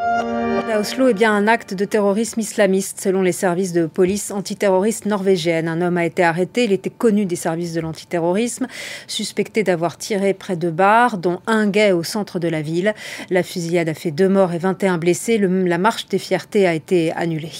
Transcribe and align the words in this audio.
À 0.00 0.78
Oslo 0.80 1.08
est 1.08 1.14
bien 1.14 1.32
un 1.34 1.48
acte 1.48 1.74
de 1.74 1.84
terrorisme 1.84 2.40
islamiste, 2.40 3.00
selon 3.00 3.22
les 3.22 3.32
services 3.32 3.72
de 3.72 3.86
police 3.86 4.30
antiterroriste 4.30 5.06
norvégienne. 5.06 5.66
Un 5.66 5.80
homme 5.80 5.96
a 5.96 6.04
été 6.04 6.22
arrêté. 6.22 6.64
Il 6.64 6.72
était 6.72 6.90
connu 6.90 7.26
des 7.26 7.36
services 7.36 7.72
de 7.72 7.80
l'antiterrorisme, 7.80 8.66
suspecté 9.06 9.62
d'avoir 9.64 9.96
tiré 9.96 10.34
près 10.34 10.56
de 10.56 10.70
bars, 10.70 11.18
dont 11.18 11.40
un 11.46 11.68
gay 11.68 11.92
au 11.92 12.04
centre 12.04 12.38
de 12.38 12.48
la 12.48 12.62
ville. 12.62 12.94
La 13.30 13.42
fusillade 13.42 13.88
a 13.88 13.94
fait 13.94 14.10
deux 14.10 14.28
morts 14.28 14.52
et 14.52 14.58
21 14.58 14.98
blessés. 14.98 15.38
Le- 15.38 15.64
la 15.64 15.78
marche 15.78 16.06
des 16.08 16.18
fiertés 16.18 16.66
a 16.66 16.74
été 16.74 17.12
annulée. 17.12 17.52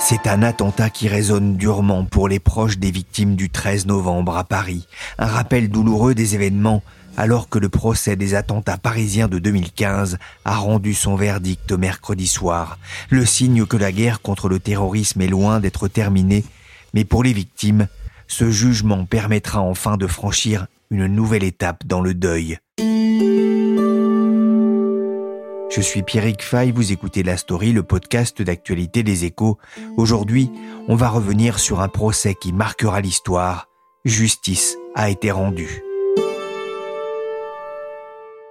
C'est 0.00 0.26
un 0.26 0.42
attentat 0.42 0.90
qui 0.90 1.06
résonne 1.08 1.56
durement 1.56 2.04
pour 2.04 2.28
les 2.28 2.40
proches 2.40 2.78
des 2.78 2.90
victimes 2.90 3.36
du 3.36 3.50
13 3.50 3.86
novembre 3.86 4.36
à 4.36 4.42
Paris. 4.44 4.86
Un 5.18 5.26
rappel 5.26 5.68
douloureux 5.68 6.14
des 6.14 6.34
événements 6.34 6.82
alors 7.16 7.48
que 7.48 7.58
le 7.58 7.68
procès 7.68 8.16
des 8.16 8.34
attentats 8.34 8.78
parisiens 8.78 9.28
de 9.28 9.38
2015 9.38 10.18
a 10.44 10.56
rendu 10.56 10.94
son 10.94 11.16
verdict 11.16 11.72
mercredi 11.72 12.26
soir. 12.26 12.78
Le 13.10 13.24
signe 13.24 13.66
que 13.66 13.76
la 13.76 13.92
guerre 13.92 14.20
contre 14.20 14.48
le 14.48 14.58
terrorisme 14.58 15.20
est 15.20 15.28
loin 15.28 15.60
d'être 15.60 15.88
terminée, 15.88 16.44
mais 16.94 17.04
pour 17.04 17.22
les 17.22 17.32
victimes, 17.32 17.88
ce 18.28 18.50
jugement 18.50 19.04
permettra 19.04 19.60
enfin 19.60 19.96
de 19.96 20.06
franchir 20.06 20.66
une 20.90 21.06
nouvelle 21.06 21.44
étape 21.44 21.86
dans 21.86 22.00
le 22.00 22.14
deuil. 22.14 22.58
Je 25.76 25.82
suis 25.82 26.02
Pierrick 26.02 26.42
Fay, 26.42 26.70
vous 26.70 26.92
écoutez 26.92 27.22
La 27.22 27.36
Story, 27.36 27.72
le 27.72 27.82
podcast 27.82 28.40
d'actualité 28.40 29.02
des 29.02 29.24
échos. 29.24 29.58
Aujourd'hui, 29.96 30.50
on 30.88 30.94
va 30.94 31.08
revenir 31.08 31.58
sur 31.58 31.80
un 31.80 31.88
procès 31.88 32.34
qui 32.34 32.52
marquera 32.52 33.00
l'histoire. 33.00 33.68
Justice 34.04 34.78
a 34.94 35.10
été 35.10 35.30
rendue. 35.30 35.85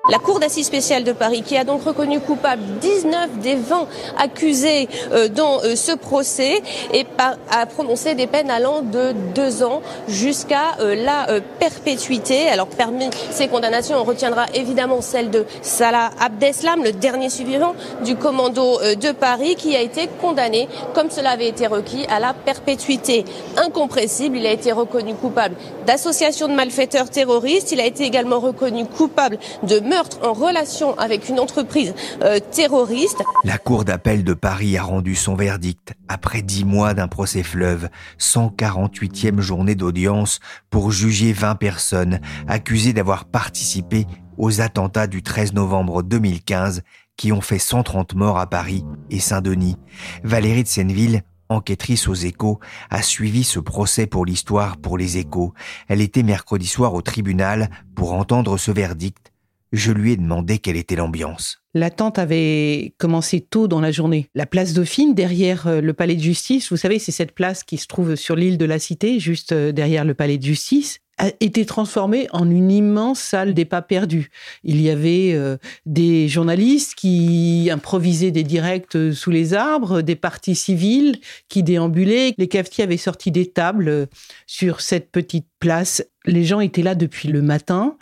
La 0.08 0.20
Cour 0.20 0.40
d'assises 0.40 0.68
spéciale 0.68 1.04
de 1.04 1.14
Paris, 1.14 1.42
qui 1.42 1.58
a 1.58 1.64
donc 1.64 1.84
reconnu 1.84 2.20
coupable 2.20 2.62
19 2.80 3.40
des 3.40 3.56
20 3.56 3.88
accusés 4.20 4.88
euh, 5.12 5.30
dans 5.30 5.64
euh, 5.64 5.76
ce 5.76 5.94
procès, 5.94 6.62
et 6.94 7.08
a 7.18 7.66
prononcé 7.66 8.14
des 8.14 8.28
peines 8.28 8.52
allant 8.52 8.82
de 8.82 9.16
deux 9.34 9.64
ans 9.64 9.82
jusqu'à 10.08 10.78
euh, 10.80 10.94
la 10.94 11.40
perpétuité. 11.60 12.48
Alors 12.50 12.68
parmi 12.68 13.10
ces 13.32 13.48
condamnations, 13.48 13.98
on 13.98 14.04
retiendra 14.04 14.46
évidemment 14.54 15.02
celle 15.02 15.32
de 15.32 15.44
Salah 15.64 16.12
Abdeslam, 16.20 16.84
le 16.84 16.92
dernier 16.92 17.32
survivant 17.32 17.74
du 18.04 18.16
commando 18.16 18.80
de 18.80 19.12
Paris, 19.12 19.56
qui 19.56 19.76
a 19.76 19.82
été 19.82 20.08
condamné, 20.22 20.70
comme 20.94 21.10
cela 21.10 21.32
avait 21.32 21.48
été 21.48 21.66
requis, 21.66 22.06
à 22.10 22.20
la 22.20 22.36
perpétuité 22.36 23.26
incompressible. 23.58 24.38
Il 24.38 24.46
a 24.46 24.52
été 24.52 24.72
reconnu 24.72 25.16
coupable 25.16 25.56
d'association 25.88 26.48
de 26.48 26.54
malfaiteurs 26.54 27.10
terroristes. 27.10 27.72
Il 27.72 27.82
a 27.82 27.86
été 27.86 28.04
également 28.04 28.40
reconnu 28.40 28.86
coupable 28.86 29.40
de 29.64 29.80
meurtre 29.80 29.95
relation 30.22 30.98
avec 30.98 31.30
une 31.30 31.40
entreprise 31.40 31.94
euh, 32.22 32.40
terroriste. 32.40 33.24
La 33.44 33.58
Cour 33.58 33.86
d'appel 33.86 34.24
de 34.24 34.34
Paris 34.34 34.78
a 34.78 34.84
rendu 34.84 35.16
son 35.16 35.36
verdict 35.36 35.94
après 36.08 36.42
dix 36.42 36.66
mois 36.66 36.94
d'un 36.94 37.08
procès 37.08 37.44
fleuve, 37.44 37.90
148e 38.20 39.40
journée 39.40 39.76
d'audience 39.76 40.40
pour 40.70 40.92
juger 40.92 41.34
20 41.34 41.56
personnes 41.56 42.20
accusées 42.48 42.94
d'avoir 42.94 43.26
participé 43.26 44.06
aux 44.38 44.62
attentats 44.62 45.08
du 45.08 45.24
13 45.24 45.54
novembre 45.54 46.04
2015 46.04 46.82
qui 47.18 47.32
ont 47.32 47.42
fait 47.42 47.60
130 47.60 48.16
morts 48.16 48.38
à 48.38 48.48
Paris 48.48 48.84
et 49.10 49.20
Saint-Denis. 49.20 49.78
Valérie 50.24 50.64
de 50.64 50.68
Senneville, 50.68 51.24
enquêtrice 51.50 52.08
aux 52.08 52.14
échos, 52.14 52.60
a 52.90 53.02
suivi 53.02 53.44
ce 53.44 53.60
procès 53.60 54.08
pour 54.08 54.26
l'histoire 54.26 54.78
pour 54.78 54.98
les 54.98 55.18
échos. 55.18 55.54
Elle 55.88 56.02
était 56.02 56.24
mercredi 56.24 56.68
soir 56.68 56.94
au 56.94 57.02
tribunal 57.02 57.70
pour 57.96 58.14
entendre 58.14 58.58
ce 58.58 58.72
verdict. 58.72 59.32
Je 59.72 59.92
lui 59.92 60.12
ai 60.12 60.18
demandé 60.18 60.60
quelle 60.60 60.78
était 60.78 60.96
l'ambiance. 60.96 61.65
L'attente 61.76 62.20
avait 62.20 62.94
commencé 62.98 63.42
tôt 63.42 63.68
dans 63.68 63.82
la 63.82 63.92
journée. 63.92 64.30
La 64.34 64.46
place 64.46 64.72
Dauphine, 64.72 65.14
derrière 65.14 65.68
euh, 65.68 65.82
le 65.82 65.92
palais 65.92 66.16
de 66.16 66.22
justice, 66.22 66.72
vous 66.72 66.78
savez, 66.78 67.00
c'est 67.00 67.12
cette 67.12 67.34
place 67.34 67.66
qui 67.66 67.78
se 67.78 67.86
trouve 67.86 68.16
sur 68.16 68.38
l'île 68.38 68.58
de 68.58 68.64
la 68.64 68.80
Cité, 68.80 69.20
juste 69.20 69.52
euh, 69.52 69.74
derrière 69.74 70.06
le 70.06 70.14
palais 70.14 70.38
de 70.38 70.44
justice, 70.44 71.02
a 71.18 71.30
été 71.40 71.66
transformée 71.66 72.28
en 72.32 72.50
une 72.50 72.72
immense 72.72 73.20
salle 73.20 73.54
des 73.54 73.66
pas 73.66 73.82
perdus. 73.82 74.30
Il 74.64 74.82
y 74.82 74.90
avait 74.90 75.32
euh, 75.34 75.58
des 75.86 76.28
journalistes 76.28 76.96
qui 76.96 77.70
improvisaient 77.72 78.32
des 78.32 78.44
directs 78.44 78.98
sous 79.14 79.32
les 79.32 79.54
arbres, 79.54 80.02
des 80.02 80.16
partis 80.16 80.56
civils 80.56 81.20
qui 81.48 81.64
déambulaient. 81.64 82.34
Les 82.38 82.48
cafetiers 82.48 82.84
avaient 82.84 82.98
sorti 82.98 83.32
des 83.32 83.46
tables 83.46 84.08
sur 84.46 84.82
cette 84.82 85.10
petite 85.12 85.48
place. 85.60 86.06
Les 86.26 86.44
gens 86.44 86.60
étaient 86.60 86.84
là 86.84 86.96
depuis 86.96 87.30
le 87.30 87.42
matin. 87.42 87.98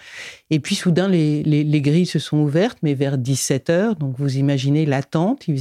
Et 0.50 0.60
puis 0.60 0.76
soudain, 0.76 1.08
les, 1.08 1.44
les, 1.44 1.64
les 1.64 1.82
grilles 1.82 2.06
se 2.06 2.20
sont 2.20 2.38
ouvertes, 2.38 2.80
mais 2.82 2.96
vers 2.96 3.18
17 3.18 3.63
Donc 3.70 4.16
vous 4.18 4.38
imaginez 4.38 4.86
l'attente. 4.86 5.48
Il 5.48 5.58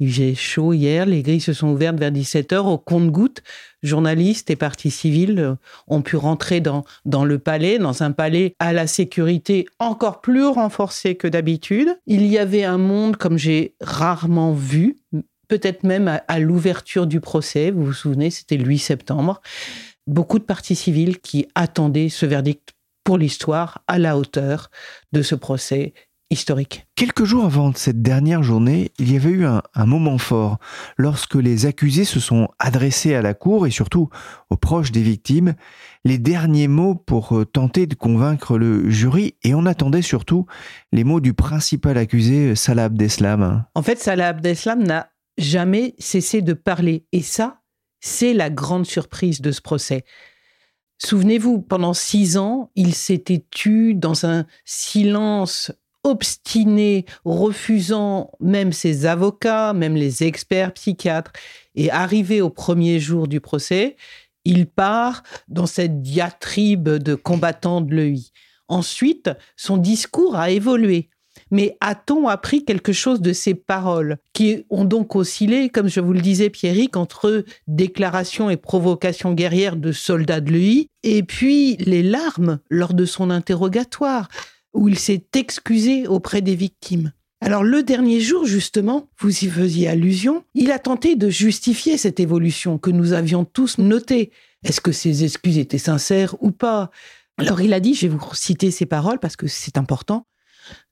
faisait, 0.00 0.34
chaud 0.34 0.72
hier. 0.72 1.06
Les 1.06 1.22
grilles 1.22 1.40
se 1.40 1.52
sont 1.52 1.68
ouvertes 1.68 1.98
vers 1.98 2.12
17 2.12 2.52
heures. 2.52 2.66
Au 2.66 2.78
compte-gouttes, 2.78 3.42
journalistes 3.82 4.50
et 4.50 4.56
partis 4.56 4.90
civils 4.90 5.38
euh, 5.38 5.54
ont 5.88 6.02
pu 6.02 6.16
rentrer 6.16 6.60
dans, 6.60 6.84
dans 7.04 7.24
le 7.24 7.38
palais, 7.38 7.78
dans 7.78 8.02
un 8.02 8.12
palais 8.12 8.54
à 8.58 8.72
la 8.72 8.86
sécurité 8.86 9.66
encore 9.78 10.20
plus 10.20 10.46
renforcée 10.46 11.14
que 11.14 11.28
d'habitude. 11.28 11.96
Il 12.06 12.26
y 12.26 12.38
avait 12.38 12.64
un 12.64 12.78
monde 12.78 13.16
comme 13.16 13.38
j'ai 13.38 13.74
rarement 13.80 14.52
vu, 14.52 14.96
peut-être 15.48 15.84
même 15.84 16.08
à, 16.08 16.22
à 16.28 16.38
l'ouverture 16.38 17.06
du 17.06 17.20
procès. 17.20 17.70
Vous 17.70 17.84
vous 17.84 17.92
souvenez, 17.92 18.30
c'était 18.30 18.56
le 18.56 18.64
8 18.64 18.78
septembre. 18.78 19.40
Beaucoup 20.06 20.38
de 20.38 20.44
partis 20.44 20.76
civils 20.76 21.18
qui 21.18 21.46
attendaient 21.54 22.08
ce 22.08 22.26
verdict 22.26 22.76
pour 23.06 23.18
l'histoire 23.18 23.84
à 23.86 24.00
la 24.00 24.18
hauteur 24.18 24.68
de 25.12 25.22
ce 25.22 25.36
procès 25.36 25.94
historique. 26.30 26.86
Quelques 26.96 27.24
jours 27.24 27.44
avant 27.44 27.72
cette 27.74 28.02
dernière 28.02 28.42
journée, 28.42 28.90
il 28.98 29.12
y 29.12 29.16
avait 29.16 29.30
eu 29.30 29.46
un, 29.46 29.62
un, 29.74 29.86
moment 29.86 30.18
fort 30.18 30.58
lorsque 30.96 31.36
les 31.36 31.66
accusés 31.66 32.04
se 32.04 32.20
sont 32.20 32.48
adressés 32.58 33.14
à 33.14 33.22
la 33.22 33.34
cour 33.34 33.66
et 33.66 33.70
surtout 33.70 34.08
aux 34.50 34.56
proches 34.56 34.92
des 34.92 35.02
victimes, 35.02 35.54
les 36.04 36.18
derniers 36.18 36.68
mots 36.68 36.94
pour 36.94 37.44
tenter 37.52 37.86
de 37.86 37.94
convaincre 37.94 38.58
le 38.58 38.90
jury 38.90 39.34
et 39.44 39.54
on 39.54 39.66
attendait 39.66 40.02
surtout 40.02 40.46
les 40.92 41.04
mots 41.04 41.20
du 41.20 41.34
principal 41.34 41.96
accusé, 41.96 42.56
Salah 42.56 42.84
Abdeslam. 42.84 43.64
En 43.74 43.82
fait, 43.82 43.98
Salah 43.98 44.28
Abdeslam 44.28 44.82
n'a 44.82 45.10
jamais 45.38 45.94
cessé 45.98 46.42
de 46.42 46.54
parler 46.54 47.06
et 47.12 47.22
ça, 47.22 47.60
c'est 48.00 48.34
la 48.34 48.50
grande 48.50 48.86
surprise 48.86 49.40
de 49.40 49.52
ce 49.52 49.60
procès. 49.60 50.04
Souvenez-vous, 50.98 51.60
pendant 51.60 51.92
six 51.92 52.38
ans, 52.38 52.70
il 52.74 52.94
s'était 52.94 53.44
tu 53.50 53.94
dans 53.94 54.24
un 54.24 54.46
silence 54.64 55.72
obstiné, 56.06 57.04
refusant 57.24 58.30
même 58.40 58.72
ses 58.72 59.06
avocats, 59.06 59.72
même 59.72 59.96
les 59.96 60.22
experts 60.22 60.72
psychiatres. 60.74 61.32
Et 61.74 61.90
arrivé 61.90 62.40
au 62.40 62.50
premier 62.50 63.00
jour 63.00 63.28
du 63.28 63.40
procès, 63.40 63.96
il 64.44 64.66
part 64.66 65.22
dans 65.48 65.66
cette 65.66 66.00
diatribe 66.02 66.88
de 66.88 67.14
combattant 67.14 67.80
de 67.80 67.94
l'EI. 67.94 68.20
Ensuite, 68.68 69.30
son 69.56 69.76
discours 69.76 70.36
a 70.36 70.50
évolué. 70.50 71.10
Mais 71.50 71.76
a-t-on 71.80 72.28
appris 72.28 72.64
quelque 72.64 72.92
chose 72.92 73.20
de 73.20 73.32
ces 73.32 73.54
paroles, 73.54 74.16
qui 74.32 74.64
ont 74.70 74.84
donc 74.84 75.14
oscillé, 75.14 75.68
comme 75.68 75.88
je 75.88 76.00
vous 76.00 76.12
le 76.12 76.20
disais, 76.20 76.50
Pierrick, 76.50 76.96
entre 76.96 77.44
déclaration 77.68 78.50
et 78.50 78.56
provocation 78.56 79.32
guerrière 79.32 79.76
de 79.76 79.92
soldats 79.92 80.40
de 80.40 80.52
l'EI, 80.52 80.88
et 81.02 81.22
puis 81.22 81.76
les 81.76 82.02
larmes 82.02 82.58
lors 82.70 82.94
de 82.94 83.04
son 83.04 83.30
interrogatoire, 83.30 84.28
où 84.76 84.88
il 84.88 84.98
s'est 84.98 85.24
excusé 85.34 86.06
auprès 86.06 86.42
des 86.42 86.54
victimes. 86.54 87.12
Alors 87.40 87.64
le 87.64 87.82
dernier 87.82 88.20
jour, 88.20 88.44
justement, 88.44 89.08
vous 89.18 89.44
y 89.44 89.48
faisiez 89.48 89.88
allusion, 89.88 90.44
il 90.54 90.70
a 90.70 90.78
tenté 90.78 91.16
de 91.16 91.28
justifier 91.28 91.98
cette 91.98 92.20
évolution 92.20 92.78
que 92.78 92.90
nous 92.90 93.12
avions 93.12 93.44
tous 93.44 93.78
notée. 93.78 94.30
Est-ce 94.64 94.80
que 94.80 94.92
ses 94.92 95.24
excuses 95.24 95.58
étaient 95.58 95.78
sincères 95.78 96.34
ou 96.40 96.50
pas? 96.50 96.90
Alors 97.36 97.60
il 97.60 97.74
a 97.74 97.80
dit, 97.80 97.94
je 97.94 98.06
vais 98.06 98.16
vous 98.16 98.34
citer 98.34 98.70
ces 98.70 98.86
paroles 98.86 99.18
parce 99.18 99.36
que 99.36 99.46
c'est 99.46 99.76
important, 99.76 100.26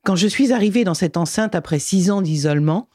quand 0.04 0.16
je 0.16 0.28
suis 0.28 0.52
arrivé 0.52 0.84
dans 0.84 0.94
cette 0.94 1.16
enceinte 1.16 1.54
après 1.54 1.78
six 1.78 2.10
ans 2.10 2.22
d'isolement, 2.22 2.88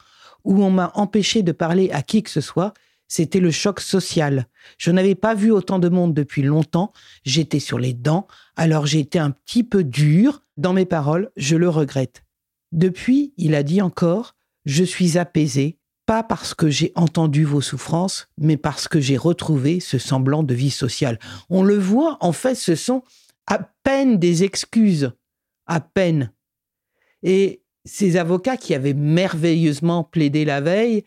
où 0.44 0.62
on 0.62 0.70
m'a 0.70 0.92
empêché 0.94 1.42
de 1.42 1.52
parler 1.52 1.90
à 1.90 2.02
qui 2.02 2.22
que 2.22 2.30
ce 2.30 2.40
soit, 2.40 2.72
c'était 3.08 3.40
le 3.40 3.50
choc 3.50 3.80
social. 3.80 4.46
Je 4.78 4.90
n'avais 4.92 5.16
pas 5.16 5.34
vu 5.34 5.50
autant 5.50 5.80
de 5.80 5.88
monde 5.88 6.14
depuis 6.14 6.42
longtemps, 6.42 6.92
j'étais 7.24 7.58
sur 7.58 7.78
les 7.78 7.92
dents, 7.92 8.28
alors 8.56 8.86
j'ai 8.86 9.00
été 9.00 9.18
un 9.18 9.32
petit 9.32 9.64
peu 9.64 9.82
dur, 9.82 10.44
Dans 10.60 10.74
mes 10.74 10.84
paroles, 10.84 11.30
je 11.38 11.56
le 11.56 11.70
regrette. 11.70 12.22
Depuis, 12.70 13.32
il 13.38 13.54
a 13.54 13.62
dit 13.62 13.80
encore, 13.80 14.36
je 14.66 14.84
suis 14.84 15.16
apaisé, 15.16 15.78
pas 16.04 16.22
parce 16.22 16.52
que 16.52 16.68
j'ai 16.68 16.92
entendu 16.96 17.44
vos 17.44 17.62
souffrances, 17.62 18.28
mais 18.36 18.58
parce 18.58 18.86
que 18.86 19.00
j'ai 19.00 19.16
retrouvé 19.16 19.80
ce 19.80 19.96
semblant 19.96 20.42
de 20.42 20.52
vie 20.52 20.68
sociale. 20.68 21.18
On 21.48 21.62
le 21.62 21.78
voit, 21.78 22.18
en 22.20 22.32
fait, 22.32 22.56
ce 22.56 22.74
sont 22.74 23.02
à 23.46 23.70
peine 23.84 24.18
des 24.18 24.44
excuses, 24.44 25.12
à 25.64 25.80
peine. 25.80 26.30
Et 27.22 27.62
ces 27.86 28.18
avocats 28.18 28.58
qui 28.58 28.74
avaient 28.74 28.92
merveilleusement 28.92 30.04
plaidé 30.04 30.44
la 30.44 30.60
veille 30.60 31.04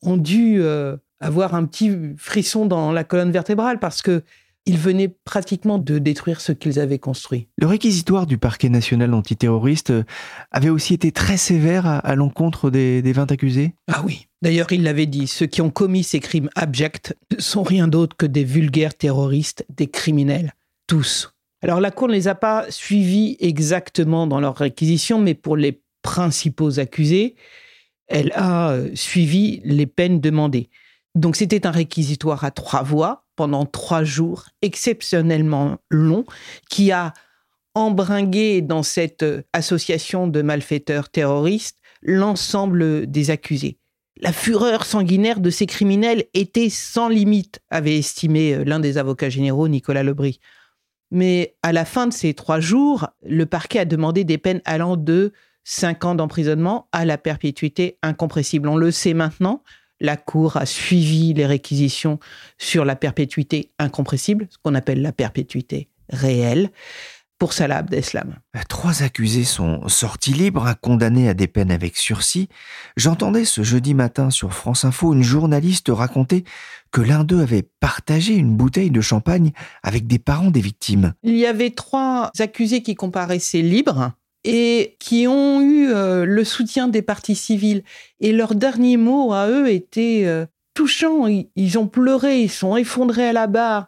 ont 0.00 0.16
dû 0.16 0.62
euh, 0.62 0.96
avoir 1.20 1.54
un 1.54 1.66
petit 1.66 2.14
frisson 2.16 2.64
dans 2.64 2.92
la 2.92 3.04
colonne 3.04 3.30
vertébrale 3.30 3.78
parce 3.78 4.00
que 4.00 4.24
ils 4.66 4.78
venaient 4.78 5.14
pratiquement 5.24 5.78
de 5.78 5.98
détruire 5.98 6.40
ce 6.40 6.52
qu'ils 6.52 6.78
avaient 6.80 6.98
construit. 6.98 7.48
Le 7.56 7.66
réquisitoire 7.66 8.26
du 8.26 8.36
parquet 8.36 8.68
national 8.68 9.14
antiterroriste 9.14 9.90
euh, 9.90 10.04
avait 10.50 10.68
aussi 10.68 10.92
été 10.92 11.12
très 11.12 11.36
sévère 11.36 11.86
à, 11.86 12.14
l'encontre 12.16 12.70
des, 12.70 13.00
des 13.00 13.12
20 13.12 13.30
accusés? 13.32 13.74
Ah 13.90 14.02
oui. 14.04 14.26
D'ailleurs, 14.42 14.70
il 14.72 14.82
l'avait 14.82 15.06
dit, 15.06 15.26
ceux 15.26 15.46
qui 15.46 15.62
ont 15.62 15.70
commis 15.70 16.04
ces 16.04 16.20
crimes 16.20 16.50
abjects 16.56 17.14
ne 17.34 17.40
sont 17.40 17.62
rien 17.62 17.88
d'autre 17.88 18.16
que 18.16 18.26
des 18.26 18.44
vulgaires 18.44 18.94
terroristes, 18.94 19.64
des 19.70 19.86
criminels. 19.86 20.52
Tous. 20.86 21.32
Alors 21.62 21.80
la 21.80 21.90
Cour 21.90 22.08
ne 22.08 22.12
les 22.12 22.28
a 22.28 22.34
pas 22.34 22.66
suivis 22.70 23.36
exactement 23.40 24.26
dans 24.26 24.40
leur 24.40 24.56
réquisition, 24.56 25.18
mais 25.18 25.34
pour 25.34 25.56
les 25.56 25.82
principaux 26.02 26.78
accusés, 26.78 27.34
elle 28.08 28.30
a 28.34 28.70
euh, 28.70 28.90
suivi 28.94 29.60
les 29.64 29.86
peines 29.86 30.20
demandées. 30.20 30.68
Donc 31.14 31.34
c'était 31.34 31.66
un 31.66 31.70
réquisitoire 31.70 32.44
à 32.44 32.50
trois 32.50 32.82
voix 32.82 33.25
pendant 33.36 33.66
trois 33.66 34.04
jours 34.04 34.46
exceptionnellement 34.62 35.78
long 35.90 36.24
qui 36.68 36.90
a 36.92 37.12
embringué 37.74 38.62
dans 38.62 38.82
cette 38.82 39.22
euh, 39.22 39.42
association 39.52 40.26
de 40.26 40.42
malfaiteurs 40.42 41.10
terroristes 41.10 41.78
l'ensemble 42.02 43.06
des 43.06 43.30
accusés. 43.30 43.78
La 44.18 44.32
fureur 44.32 44.86
sanguinaire 44.86 45.40
de 45.40 45.50
ces 45.50 45.66
criminels 45.66 46.24
était 46.32 46.70
sans 46.70 47.08
limite, 47.08 47.60
avait 47.68 47.98
estimé 47.98 48.54
euh, 48.54 48.64
l'un 48.64 48.80
des 48.80 48.96
avocats 48.96 49.28
généraux, 49.28 49.68
Nicolas 49.68 50.02
Lebris. 50.02 50.40
Mais 51.10 51.56
à 51.62 51.72
la 51.72 51.84
fin 51.84 52.06
de 52.06 52.12
ces 52.12 52.32
trois 52.32 52.60
jours, 52.60 53.08
le 53.22 53.44
parquet 53.44 53.80
a 53.80 53.84
demandé 53.84 54.24
des 54.24 54.38
peines 54.38 54.62
allant 54.64 54.96
de 54.96 55.32
cinq 55.62 56.04
ans 56.04 56.14
d'emprisonnement 56.14 56.88
à 56.92 57.04
la 57.04 57.18
perpétuité 57.18 57.98
incompressible. 58.02 58.68
On 58.68 58.76
le 58.76 58.90
sait 58.90 59.14
maintenant, 59.14 59.62
la 60.00 60.16
Cour 60.16 60.56
a 60.56 60.66
suivi 60.66 61.32
les 61.34 61.46
réquisitions 61.46 62.18
sur 62.58 62.84
la 62.84 62.96
perpétuité 62.96 63.70
incompressible, 63.78 64.46
ce 64.50 64.58
qu'on 64.62 64.74
appelle 64.74 65.02
la 65.02 65.12
perpétuité 65.12 65.88
réelle, 66.10 66.70
pour 67.38 67.52
Salah 67.52 67.78
Abdeslam. 67.78 68.36
Trois 68.68 69.02
accusés 69.02 69.44
sont 69.44 69.86
sortis 69.88 70.32
libres, 70.32 70.74
condamnés 70.80 71.28
à 71.28 71.34
des 71.34 71.46
peines 71.46 71.70
avec 71.70 71.96
sursis. 71.96 72.48
J'entendais 72.96 73.44
ce 73.44 73.62
jeudi 73.62 73.92
matin 73.92 74.30
sur 74.30 74.54
France 74.54 74.84
Info 74.84 75.12
une 75.12 75.22
journaliste 75.22 75.90
raconter 75.90 76.44
que 76.92 77.02
l'un 77.02 77.24
d'eux 77.24 77.40
avait 77.40 77.68
partagé 77.80 78.34
une 78.34 78.56
bouteille 78.56 78.90
de 78.90 79.00
champagne 79.00 79.52
avec 79.82 80.06
des 80.06 80.18
parents 80.18 80.50
des 80.50 80.60
victimes. 80.60 81.12
Il 81.22 81.36
y 81.36 81.46
avait 81.46 81.70
trois 81.70 82.30
accusés 82.38 82.82
qui 82.82 82.94
comparaissaient 82.94 83.62
libres 83.62 84.12
et 84.46 84.96
qui 85.00 85.26
ont 85.26 85.60
eu 85.60 85.90
euh, 85.90 86.24
le 86.24 86.44
soutien 86.44 86.86
des 86.88 87.02
partis 87.02 87.34
civils. 87.34 87.82
Et 88.20 88.32
leurs 88.32 88.54
derniers 88.54 88.96
mots 88.96 89.32
à 89.32 89.48
eux 89.48 89.68
étaient 89.68 90.22
euh, 90.24 90.46
touchants. 90.72 91.26
Ils, 91.26 91.78
ont 91.78 91.88
pleuré, 91.88 92.42
ils 92.42 92.50
sont 92.50 92.76
effondrés 92.76 93.28
à 93.28 93.32
la 93.32 93.48
barre 93.48 93.86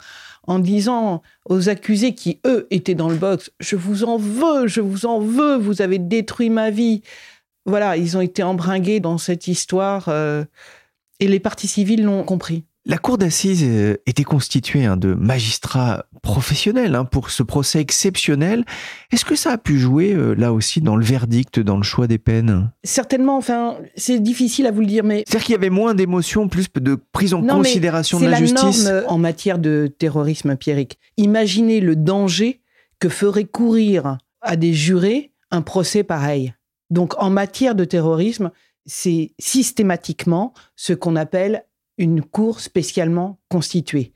en 0.49 0.59
disant 0.59 1.23
aux 1.49 1.69
accusés 1.69 2.15
qui, 2.15 2.41
eux, 2.45 2.67
étaient 2.71 2.97
dans 2.97 3.09
le 3.09 3.17
box, 3.17 3.53
je 3.61 3.77
vous 3.77 4.05
en 4.05 4.17
veux, 4.17 4.67
je 4.67 4.81
vous 4.81 5.07
en 5.07 5.21
veux, 5.21 5.57
vous 5.57 5.83
avez 5.83 5.99
détruit 5.99 6.51
ma 6.51 6.71
vie. 6.71 7.03
Voilà, 7.67 7.97
ils 7.97 8.17
ont 8.17 8.23
été 8.23 8.43
embringués 8.43 8.99
dans 8.99 9.19
cette 9.19 9.47
histoire 9.47 10.09
euh, 10.09 10.45
et 11.21 11.29
les 11.29 11.39
partis 11.39 11.69
civils 11.69 12.03
l'ont 12.03 12.25
compris. 12.25 12.65
La 12.91 12.97
cour 12.97 13.19
d'assises 13.19 13.65
euh, 13.65 13.99
était 14.07 14.25
constituée 14.25 14.87
hein, 14.87 14.97
de 14.97 15.13
magistrats 15.13 16.07
professionnels 16.23 16.95
hein, 16.95 17.05
pour 17.05 17.29
ce 17.29 17.43
procès 17.43 17.81
exceptionnel. 17.81 18.65
Est-ce 19.13 19.27
que 19.27 19.37
ça 19.37 19.53
a 19.53 19.59
pu 19.59 19.79
jouer 19.79 20.15
euh, 20.15 20.33
là 20.33 20.55
aussi 20.55 20.81
dans 20.81 20.97
le 20.97 21.05
verdict, 21.05 21.61
dans 21.61 21.77
le 21.77 21.83
choix 21.83 22.07
des 22.07 22.17
peines? 22.17 22.73
Certainement, 22.85 23.37
enfin, 23.37 23.77
c'est 23.95 24.21
difficile 24.21 24.67
à 24.67 24.71
vous 24.71 24.81
le 24.81 24.87
dire, 24.87 25.05
mais... 25.05 25.23
C'est-à-dire 25.27 25.45
qu'il 25.45 25.53
y 25.53 25.59
avait 25.59 25.69
moins 25.69 25.95
d'émotions, 25.95 26.49
plus 26.49 26.69
de 26.75 26.99
prise 27.13 27.35
en 27.35 27.43
considération 27.43 28.21
de 28.21 28.27
la, 28.27 28.39
justice? 28.39 28.87
norme 28.87 29.05
en 29.07 29.19
matière 29.19 29.59
de 29.59 29.93
terrorisme 29.99 30.49
empirique. 30.49 30.99
Imaginez 31.19 31.81
le 31.81 31.95
danger 31.95 32.63
que 33.01 33.11
ferait 33.11 33.45
courir 33.45 34.17
à 34.41 34.57
des 34.57 34.73
jurés 34.73 35.35
un 35.51 35.61
procès 35.61 36.05
pareil. 36.05 36.55
Donc 36.89 37.13
en 37.23 37.29
matière 37.29 37.75
de 37.75 37.85
terrorisme, 37.85 38.51
c'est 38.87 39.33
systématiquement 39.39 40.55
ce 40.75 40.95
qu'on 40.95 41.17
appelle 41.17 41.65
une 41.99 42.23
cour 42.23 42.61
spécialement 42.61 43.39
constituée. 43.49 44.13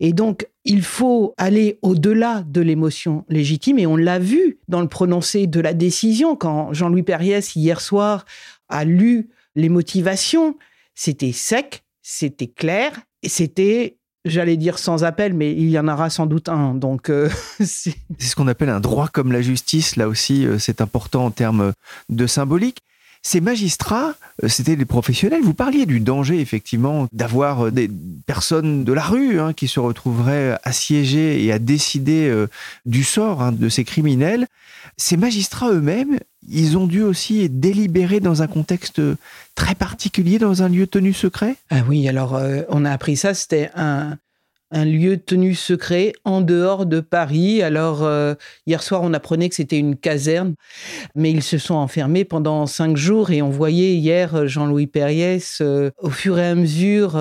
Et 0.00 0.12
donc, 0.12 0.46
il 0.64 0.82
faut 0.82 1.34
aller 1.36 1.78
au-delà 1.82 2.42
de 2.42 2.60
l'émotion 2.60 3.24
légitime, 3.28 3.78
et 3.78 3.86
on 3.86 3.96
l'a 3.96 4.18
vu 4.18 4.58
dans 4.68 4.80
le 4.80 4.88
prononcé 4.88 5.46
de 5.46 5.60
la 5.60 5.74
décision, 5.74 6.36
quand 6.36 6.72
Jean-Louis 6.72 7.02
Perriès, 7.02 7.56
hier 7.56 7.80
soir, 7.80 8.24
a 8.68 8.84
lu 8.84 9.30
les 9.54 9.68
motivations, 9.68 10.56
c'était 10.94 11.32
sec, 11.32 11.84
c'était 12.02 12.46
clair, 12.46 12.92
et 13.22 13.28
c'était 13.28 13.98
j'allais 14.24 14.56
dire 14.56 14.78
sans 14.78 15.04
appel, 15.04 15.34
mais 15.34 15.52
il 15.52 15.70
y 15.70 15.78
en 15.78 15.88
aura 15.88 16.10
sans 16.10 16.26
doute 16.26 16.48
un. 16.48 16.74
Donc, 16.74 17.08
euh, 17.10 17.30
c'est 17.60 17.94
ce 18.18 18.36
qu'on 18.36 18.48
appelle 18.48 18.68
un 18.68 18.80
droit 18.80 19.08
comme 19.08 19.32
la 19.32 19.42
justice. 19.42 19.96
Là 19.96 20.08
aussi, 20.08 20.46
euh, 20.46 20.58
c'est 20.58 20.80
important 20.80 21.24
en 21.24 21.30
termes 21.30 21.72
de 22.08 22.26
symbolique. 22.26 22.82
Ces 23.22 23.40
magistrats, 23.40 24.14
euh, 24.42 24.48
c'était 24.48 24.76
des 24.76 24.84
professionnels. 24.84 25.42
Vous 25.42 25.54
parliez 25.54 25.86
du 25.86 26.00
danger, 26.00 26.40
effectivement, 26.40 27.08
d'avoir 27.12 27.66
euh, 27.66 27.70
des 27.70 27.90
personnes 28.26 28.84
de 28.84 28.92
la 28.92 29.02
rue 29.02 29.40
hein, 29.40 29.52
qui 29.52 29.68
se 29.68 29.80
retrouveraient 29.80 30.58
assiégées 30.62 31.44
et 31.44 31.52
à 31.52 31.58
décider 31.58 32.28
euh, 32.28 32.46
du 32.86 33.04
sort 33.04 33.42
hein, 33.42 33.52
de 33.52 33.68
ces 33.68 33.84
criminels. 33.84 34.46
Ces 34.96 35.16
magistrats 35.16 35.70
eux-mêmes, 35.70 36.18
ils 36.48 36.78
ont 36.78 36.86
dû 36.86 37.02
aussi 37.02 37.48
délibérer 37.48 38.20
dans 38.20 38.42
un 38.42 38.46
contexte 38.46 39.00
très 39.54 39.74
particulier, 39.74 40.38
dans 40.38 40.62
un 40.62 40.68
lieu 40.68 40.86
tenu 40.86 41.12
secret? 41.12 41.56
Ah 41.70 41.82
oui, 41.88 42.08
alors 42.08 42.40
on 42.68 42.84
a 42.84 42.90
appris 42.90 43.16
ça, 43.16 43.34
c'était 43.34 43.70
un, 43.74 44.16
un 44.70 44.84
lieu 44.84 45.16
tenu 45.16 45.54
secret 45.54 46.12
en 46.24 46.40
dehors 46.40 46.86
de 46.86 47.00
Paris. 47.00 47.62
Alors, 47.62 48.02
euh, 48.02 48.34
hier 48.66 48.82
soir, 48.82 49.02
on 49.02 49.14
apprenait 49.14 49.48
que 49.48 49.54
c'était 49.54 49.78
une 49.78 49.96
caserne, 49.96 50.54
mais 51.14 51.30
ils 51.30 51.42
se 51.42 51.58
sont 51.58 51.74
enfermés 51.74 52.24
pendant 52.24 52.66
cinq 52.66 52.96
jours 52.96 53.30
et 53.30 53.42
on 53.42 53.50
voyait 53.50 53.94
hier 53.94 54.34
euh, 54.34 54.46
Jean-Louis 54.46 54.86
Perriès, 54.86 55.58
euh, 55.60 55.90
au 55.98 56.10
fur 56.10 56.38
et 56.38 56.46
à 56.46 56.54
mesure 56.54 57.18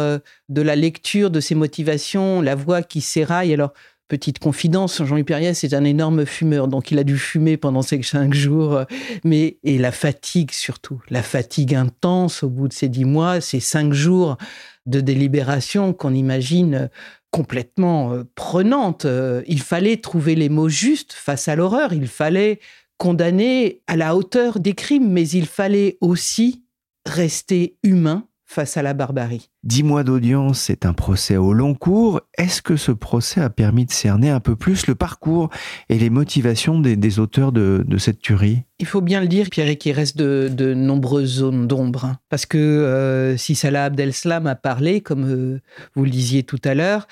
de 0.50 0.62
la 0.62 0.76
lecture 0.76 1.30
de 1.30 1.40
ses 1.40 1.56
motivations, 1.56 2.42
la 2.42 2.56
voix 2.56 2.82
qui 2.82 3.02
s'éraille. 3.02 3.54
Alors, 3.54 3.74
Petite 4.08 4.40
confidence, 4.40 5.04
Jean-Louis 5.04 5.26
Perriès 5.26 5.66
est 5.66 5.74
un 5.74 5.84
énorme 5.84 6.26
fumeur, 6.26 6.70
donc 6.70 6.92
il 6.92 7.00
a 7.00 7.04
dû 7.04 7.18
fumer 7.18 7.58
pendant 7.58 7.82
ces 7.82 8.02
cinq 8.04 8.34
jours. 8.34 8.84
Mais 9.26 9.58
et 9.66 9.78
la 9.78 9.92
fatigue 9.92 10.52
surtout, 10.52 11.02
la 11.10 11.22
fatigue 11.22 11.76
intense 11.76 12.42
au 12.42 12.48
bout 12.50 12.70
de 12.70 12.74
ces 12.74 12.88
dix 12.88 13.04
mois, 13.04 13.42
ces 13.42 13.60
cinq 13.60 13.92
jours 13.92 14.38
de 14.86 15.02
délibération 15.02 15.92
qu'on 15.92 16.14
imagine 16.14 16.90
complètement 17.32 18.14
euh, 18.14 18.24
prenante. 18.36 19.06
Euh, 19.06 19.44
il 19.48 19.62
fallait 19.62 19.98
trouver 19.98 20.36
les 20.36 20.50
mots 20.50 20.70
justes 20.70 21.14
face 21.14 21.48
à 21.48 21.56
l'horreur. 21.56 21.94
Il 21.94 22.08
fallait 22.08 22.60
condamner 22.98 23.82
à 23.88 23.96
la 23.96 24.16
hauteur 24.16 24.60
des 24.60 24.74
crimes, 24.74 25.12
mais 25.12 25.28
il 25.28 25.46
fallait 25.46 25.98
aussi 26.02 26.64
rester 27.06 27.78
humain 27.84 28.27
face 28.48 28.78
à 28.78 28.82
la 28.82 28.94
barbarie. 28.94 29.50
Dix 29.64 29.84
mois 29.84 30.06
d'audience, 30.06 30.60
c'est 30.62 30.86
un 30.86 30.94
procès 30.94 31.36
au 31.36 31.52
long 31.52 31.76
cours. 31.76 32.22
Est-ce 32.38 32.62
que 32.62 32.78
ce 32.78 32.94
procès 32.94 33.42
a 33.42 33.50
permis 33.50 33.86
de 33.86 33.92
cerner 33.92 34.30
un 34.30 34.40
peu 34.40 34.56
plus 34.56 34.88
le 34.88 34.96
parcours 34.96 35.50
et 35.90 36.00
les 36.00 36.10
motivations 36.10 36.80
des, 36.80 37.20
auteurs 37.20 37.52
de, 37.52 37.86
cette 37.98 38.20
tuerie? 38.20 38.64
Il 38.80 38.86
faut 38.86 39.02
bien 39.02 39.20
le 39.20 39.28
dire, 39.28 39.50
Pierre, 39.50 39.78
qu'il 39.78 39.92
reste 39.92 40.18
de, 40.18 40.74
nombreuses 40.74 41.40
zones 41.40 41.68
d'ombre. 41.68 42.06
Hein. 42.06 42.20
Parce 42.30 42.46
que 42.46 42.58
euh, 42.58 43.36
si 43.36 43.54
Salah 43.54 43.86
Abdel-Slam 43.86 44.48
a 44.48 44.56
parlé, 44.56 45.02
comme 45.02 45.26
euh, 45.26 45.62
vous 45.96 46.06
le 46.06 46.10
disiez 46.10 46.44
tout 46.44 46.62
à 46.64 46.74
l'heure, 46.74 47.06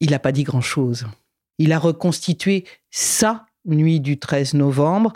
il 0.00 0.10
n'a 0.10 0.18
pas 0.18 0.32
dit 0.32 0.42
grand-chose. 0.44 1.06
Il 1.58 1.72
a 1.72 1.78
reconstitué 1.78 2.64
sa 2.90 3.46
nuit 3.64 4.00
du 4.00 4.18
13 4.18 4.52
novembre, 4.54 5.14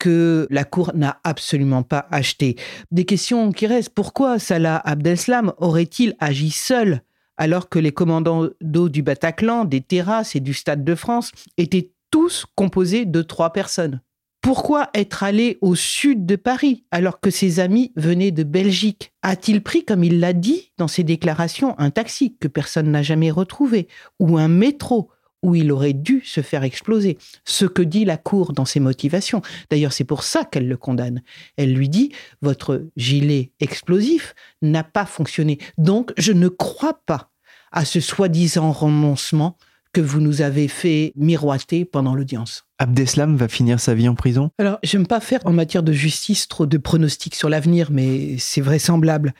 que 0.00 0.48
la 0.50 0.64
Cour 0.64 0.90
n'a 0.94 1.20
absolument 1.22 1.84
pas 1.84 2.08
acheté. 2.10 2.56
Des 2.90 3.04
questions 3.04 3.52
qui 3.52 3.68
restent. 3.68 3.94
Pourquoi 3.94 4.40
Salah 4.40 4.80
Abdeslam 4.84 5.52
aurait-il 5.58 6.16
agi 6.18 6.50
seul 6.50 7.02
alors 7.36 7.68
que 7.68 7.78
les 7.78 7.92
commandants 7.92 8.48
d'eau 8.60 8.88
du 8.88 9.02
Bataclan, 9.02 9.64
des 9.64 9.80
terrasses 9.80 10.34
et 10.34 10.40
du 10.40 10.54
Stade 10.54 10.84
de 10.84 10.94
France 10.94 11.30
étaient 11.56 11.92
tous 12.10 12.46
composés 12.56 13.04
de 13.04 13.22
trois 13.22 13.52
personnes? 13.52 14.00
Pourquoi 14.40 14.88
être 14.94 15.22
allé 15.22 15.58
au 15.60 15.74
sud 15.74 16.24
de 16.24 16.36
Paris 16.36 16.84
alors 16.90 17.20
que 17.20 17.30
ses 17.30 17.60
amis 17.60 17.92
venaient 17.94 18.30
de 18.30 18.42
Belgique? 18.42 19.12
A-t-il 19.20 19.62
pris, 19.62 19.84
comme 19.84 20.02
il 20.02 20.18
l'a 20.18 20.32
dit 20.32 20.72
dans 20.78 20.88
ses 20.88 21.04
déclarations, 21.04 21.78
un 21.78 21.90
taxi 21.90 22.36
que 22.40 22.48
personne 22.48 22.90
n'a 22.90 23.02
jamais 23.02 23.30
retrouvé, 23.30 23.86
ou 24.18 24.38
un 24.38 24.48
métro? 24.48 25.10
Où 25.42 25.54
il 25.54 25.72
aurait 25.72 25.92
dû 25.92 26.22
se 26.24 26.40
faire 26.40 26.64
exploser. 26.64 27.18
Ce 27.44 27.64
que 27.64 27.82
dit 27.82 28.04
la 28.04 28.16
Cour 28.16 28.52
dans 28.52 28.64
ses 28.64 28.80
motivations. 28.80 29.42
D'ailleurs, 29.70 29.92
c'est 29.92 30.04
pour 30.04 30.22
ça 30.22 30.44
qu'elle 30.44 30.68
le 30.68 30.76
condamne. 30.76 31.22
Elle 31.56 31.72
lui 31.72 31.88
dit, 31.88 32.12
votre 32.42 32.84
gilet 32.96 33.52
explosif 33.60 34.34
n'a 34.62 34.84
pas 34.84 35.06
fonctionné. 35.06 35.58
Donc, 35.78 36.12
je 36.16 36.32
ne 36.32 36.48
crois 36.48 37.00
pas 37.06 37.30
à 37.72 37.84
ce 37.84 38.00
soi-disant 38.00 38.72
renoncement 38.72 39.56
que 39.92 40.00
vous 40.00 40.20
nous 40.20 40.40
avez 40.40 40.68
fait 40.68 41.12
miroiter 41.16 41.84
pendant 41.84 42.14
l'audience. 42.14 42.64
Abdeslam 42.78 43.36
va 43.36 43.48
finir 43.48 43.80
sa 43.80 43.94
vie 43.94 44.08
en 44.08 44.14
prison? 44.14 44.50
Alors, 44.58 44.78
j'aime 44.84 45.06
pas 45.06 45.20
faire 45.20 45.40
en 45.44 45.52
matière 45.52 45.82
de 45.82 45.92
justice 45.92 46.46
trop 46.46 46.66
de 46.66 46.78
pronostics 46.78 47.34
sur 47.34 47.48
l'avenir, 47.48 47.90
mais 47.90 48.38
c'est 48.38 48.60
vraisemblable. 48.60 49.34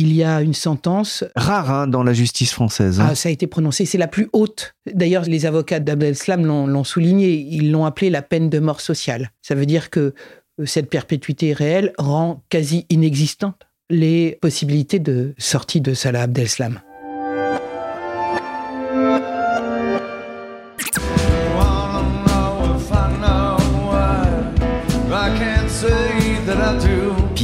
Il 0.00 0.14
y 0.14 0.22
a 0.22 0.42
une 0.42 0.54
sentence. 0.54 1.24
Rare 1.34 1.72
hein, 1.72 1.86
dans 1.88 2.04
la 2.04 2.12
justice 2.12 2.52
française. 2.52 3.00
Hein. 3.00 3.08
Ah, 3.10 3.14
ça 3.16 3.30
a 3.30 3.32
été 3.32 3.48
prononcé, 3.48 3.84
c'est 3.84 3.98
la 3.98 4.06
plus 4.06 4.28
haute. 4.32 4.76
D'ailleurs, 4.86 5.24
les 5.24 5.44
avocats 5.44 5.80
d'Abdeslam 5.80 6.46
l'ont 6.46 6.84
souligné, 6.84 7.32
ils 7.32 7.72
l'ont 7.72 7.84
appelé 7.84 8.08
la 8.08 8.22
peine 8.22 8.48
de 8.48 8.60
mort 8.60 8.80
sociale. 8.80 9.32
Ça 9.42 9.56
veut 9.56 9.66
dire 9.66 9.90
que 9.90 10.14
euh, 10.60 10.66
cette 10.66 10.88
perpétuité 10.88 11.52
réelle 11.52 11.94
rend 11.98 12.44
quasi 12.48 12.86
inexistante 12.90 13.66
les 13.90 14.38
possibilités 14.40 15.00
de 15.00 15.34
sortie 15.36 15.80
de 15.80 15.94
Salah 15.94 16.22
Abdeslam. 16.22 16.80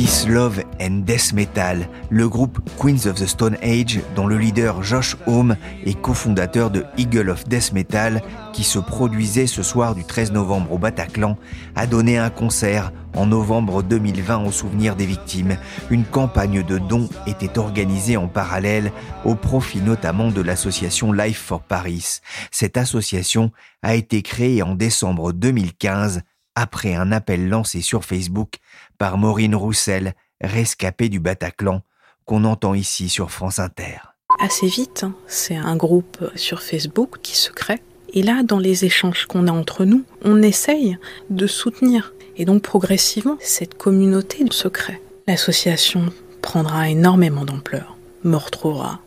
Peace, 0.04 0.28
Love 0.28 0.62
and 0.82 1.04
Death 1.06 1.32
Metal, 1.32 1.88
le 2.10 2.28
groupe 2.28 2.58
Queens 2.78 3.06
of 3.06 3.14
the 3.14 3.26
Stone 3.26 3.56
Age, 3.62 4.00
dont 4.14 4.26
le 4.26 4.36
leader 4.36 4.82
Josh 4.82 5.16
Homme 5.26 5.56
est 5.86 5.98
cofondateur 5.98 6.70
de 6.70 6.84
Eagle 6.98 7.30
of 7.30 7.48
Death 7.48 7.72
Metal, 7.72 8.20
qui 8.52 8.64
se 8.64 8.78
produisait 8.78 9.46
ce 9.46 9.62
soir 9.62 9.94
du 9.94 10.04
13 10.04 10.32
novembre 10.32 10.72
au 10.72 10.78
Bataclan, 10.78 11.38
a 11.74 11.86
donné 11.86 12.18
un 12.18 12.28
concert 12.28 12.92
en 13.16 13.24
novembre 13.24 13.82
2020 13.82 14.44
au 14.44 14.52
souvenir 14.52 14.94
des 14.94 15.06
victimes. 15.06 15.56
Une 15.88 16.04
campagne 16.04 16.62
de 16.62 16.76
dons 16.76 17.08
était 17.26 17.58
organisée 17.58 18.18
en 18.18 18.28
parallèle 18.28 18.92
au 19.24 19.34
profit 19.34 19.80
notamment 19.80 20.30
de 20.30 20.42
l'association 20.42 21.14
Life 21.14 21.40
for 21.40 21.62
Paris. 21.62 22.20
Cette 22.50 22.76
association 22.76 23.52
a 23.82 23.94
été 23.94 24.20
créée 24.20 24.62
en 24.62 24.74
décembre 24.74 25.32
2015 25.32 26.20
après 26.54 26.94
un 26.94 27.12
appel 27.12 27.48
lancé 27.48 27.80
sur 27.80 28.04
Facebook 28.04 28.56
par 28.98 29.18
Maureen 29.18 29.54
Roussel, 29.54 30.14
rescapée 30.40 31.08
du 31.08 31.20
Bataclan, 31.20 31.82
qu'on 32.24 32.44
entend 32.44 32.74
ici 32.74 33.08
sur 33.08 33.30
France 33.30 33.58
Inter. 33.58 33.98
Assez 34.40 34.66
vite, 34.66 35.04
hein. 35.04 35.14
c'est 35.26 35.56
un 35.56 35.76
groupe 35.76 36.30
sur 36.34 36.62
Facebook 36.62 37.18
qui 37.22 37.36
se 37.36 37.52
crée. 37.52 37.80
Et 38.12 38.22
là, 38.22 38.42
dans 38.42 38.58
les 38.58 38.84
échanges 38.84 39.26
qu'on 39.26 39.48
a 39.48 39.52
entre 39.52 39.84
nous, 39.84 40.04
on 40.22 40.42
essaye 40.42 40.98
de 41.30 41.46
soutenir. 41.46 42.14
Et 42.36 42.44
donc 42.44 42.62
progressivement, 42.62 43.36
cette 43.40 43.76
communauté 43.76 44.44
se 44.50 44.68
crée. 44.68 45.00
L'association 45.26 46.12
prendra 46.42 46.88
énormément 46.88 47.44
d'ampleur, 47.44 47.96
me 48.24 48.36
retrouvera, 48.36 49.00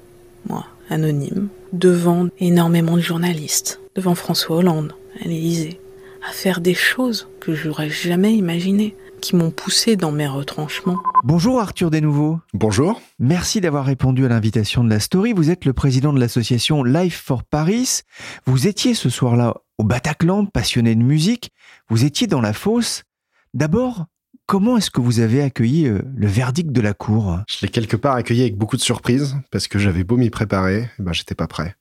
moi, 0.47 0.65
anonyme, 0.89 1.49
devant 1.73 2.27
énormément 2.39 2.95
de 2.95 3.01
journalistes, 3.01 3.79
devant 3.95 4.15
François 4.15 4.57
Hollande, 4.57 4.93
à 5.23 5.27
l'Élysée, 5.27 5.79
à 6.27 6.31
faire 6.31 6.61
des 6.61 6.73
choses 6.73 7.27
que 7.39 7.53
j'aurais 7.53 7.89
jamais 7.89 8.33
imaginées 8.33 8.95
qui 9.21 9.35
m'ont 9.35 9.51
poussé 9.51 9.95
dans 9.95 10.11
mes 10.11 10.27
retranchements. 10.27 10.97
Bonjour 11.23 11.59
Arthur 11.59 11.91
Desnouveaux. 11.91 12.39
Bonjour. 12.53 13.01
Merci 13.19 13.61
d'avoir 13.61 13.85
répondu 13.85 14.25
à 14.25 14.29
l'invitation 14.29 14.83
de 14.83 14.89
la 14.89 14.99
story. 14.99 15.33
Vous 15.33 15.49
êtes 15.49 15.65
le 15.65 15.73
président 15.73 16.13
de 16.13 16.19
l'association 16.19 16.83
Life 16.83 17.21
for 17.25 17.43
Paris. 17.43 18.01
Vous 18.45 18.67
étiez 18.67 18.93
ce 18.93 19.09
soir-là 19.09 19.55
au 19.77 19.83
Bataclan, 19.83 20.45
passionné 20.45 20.95
de 20.95 21.03
musique. 21.03 21.51
Vous 21.89 22.05
étiez 22.05 22.27
dans 22.27 22.41
la 22.41 22.53
fosse. 22.53 23.03
D'abord, 23.53 24.05
comment 24.45 24.77
est-ce 24.77 24.91
que 24.91 25.01
vous 25.01 25.19
avez 25.19 25.41
accueilli 25.41 25.87
euh, 25.87 26.01
le 26.15 26.27
verdict 26.27 26.71
de 26.71 26.81
la 26.81 26.93
cour? 26.93 27.39
Je 27.49 27.57
l'ai 27.61 27.71
quelque 27.71 27.97
part 27.97 28.15
accueilli 28.15 28.41
avec 28.41 28.57
beaucoup 28.57 28.77
de 28.77 28.81
surprises 28.81 29.37
parce 29.51 29.67
que 29.67 29.79
j'avais 29.79 30.03
beau 30.03 30.17
m'y 30.17 30.29
préparer, 30.29 30.89
eh 30.99 31.03
ben 31.03 31.13
j'étais 31.13 31.35
pas 31.35 31.47
prêt. 31.47 31.75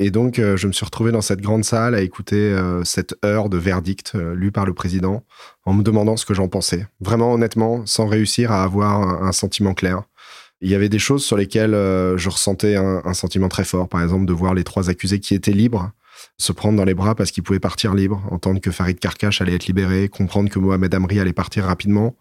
Et 0.00 0.10
donc, 0.10 0.38
euh, 0.38 0.56
je 0.56 0.68
me 0.68 0.72
suis 0.72 0.84
retrouvé 0.84 1.10
dans 1.10 1.20
cette 1.20 1.40
grande 1.40 1.64
salle 1.64 1.94
à 1.94 2.00
écouter 2.00 2.36
euh, 2.36 2.84
cette 2.84 3.16
heure 3.24 3.48
de 3.48 3.56
verdict 3.56 4.12
euh, 4.14 4.34
lu 4.34 4.52
par 4.52 4.64
le 4.64 4.72
président 4.72 5.24
en 5.64 5.74
me 5.74 5.82
demandant 5.82 6.16
ce 6.16 6.24
que 6.24 6.34
j'en 6.34 6.48
pensais. 6.48 6.86
Vraiment, 7.00 7.32
honnêtement, 7.32 7.84
sans 7.84 8.06
réussir 8.06 8.52
à 8.52 8.62
avoir 8.62 9.24
un, 9.24 9.32
sentiment 9.32 9.74
clair. 9.74 10.02
Il 10.60 10.70
y 10.70 10.74
avait 10.74 10.88
des 10.88 11.00
choses 11.00 11.24
sur 11.24 11.36
lesquelles 11.36 11.72
je 11.72 12.28
ressentais 12.28 12.74
un, 12.74 13.14
sentiment 13.14 13.48
très 13.48 13.64
fort. 13.64 13.88
Par 13.88 14.02
exemple, 14.02 14.26
de 14.26 14.32
voir 14.32 14.54
les 14.54 14.64
trois 14.64 14.90
accusés 14.90 15.20
qui 15.20 15.34
étaient 15.34 15.52
libres 15.52 15.92
se 16.36 16.50
prendre 16.50 16.76
dans 16.76 16.84
les 16.84 16.94
bras 16.94 17.14
parce 17.14 17.30
qu'ils 17.30 17.44
pouvaient 17.44 17.60
partir 17.60 17.94
libres, 17.94 18.20
entendre 18.32 18.60
que 18.60 18.72
Farid 18.72 18.98
Karkash 18.98 19.40
allait 19.40 19.54
être 19.54 19.66
libéré, 19.66 20.08
comprendre 20.08 20.50
que 20.50 20.58
Mohamed 20.58 20.92
Amri 20.92 21.20
allait 21.20 21.32
partir 21.32 21.64
rapidement. 21.64 22.16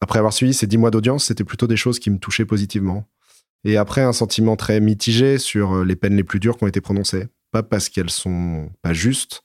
Après 0.00 0.18
avoir 0.18 0.32
suivi 0.32 0.54
ces 0.54 0.66
dix 0.66 0.78
mois 0.78 0.90
d'audience, 0.90 1.26
c'était 1.26 1.44
plutôt 1.44 1.68
des 1.68 1.76
choses 1.76 2.00
qui 2.00 2.10
me 2.10 2.18
touchaient 2.18 2.44
positivement. 2.44 3.06
Et 3.64 3.76
après, 3.76 4.00
un 4.02 4.12
sentiment 4.12 4.56
très 4.56 4.80
mitigé 4.80 5.38
sur 5.38 5.76
euh, 5.76 5.84
les 5.84 5.96
peines 5.96 6.16
les 6.16 6.24
plus 6.24 6.40
dures 6.40 6.56
qui 6.56 6.64
ont 6.64 6.68
été 6.68 6.80
prononcées. 6.80 7.26
Pas 7.50 7.62
parce 7.62 7.88
qu'elles 7.88 8.10
sont 8.10 8.70
pas 8.82 8.92
justes, 8.92 9.44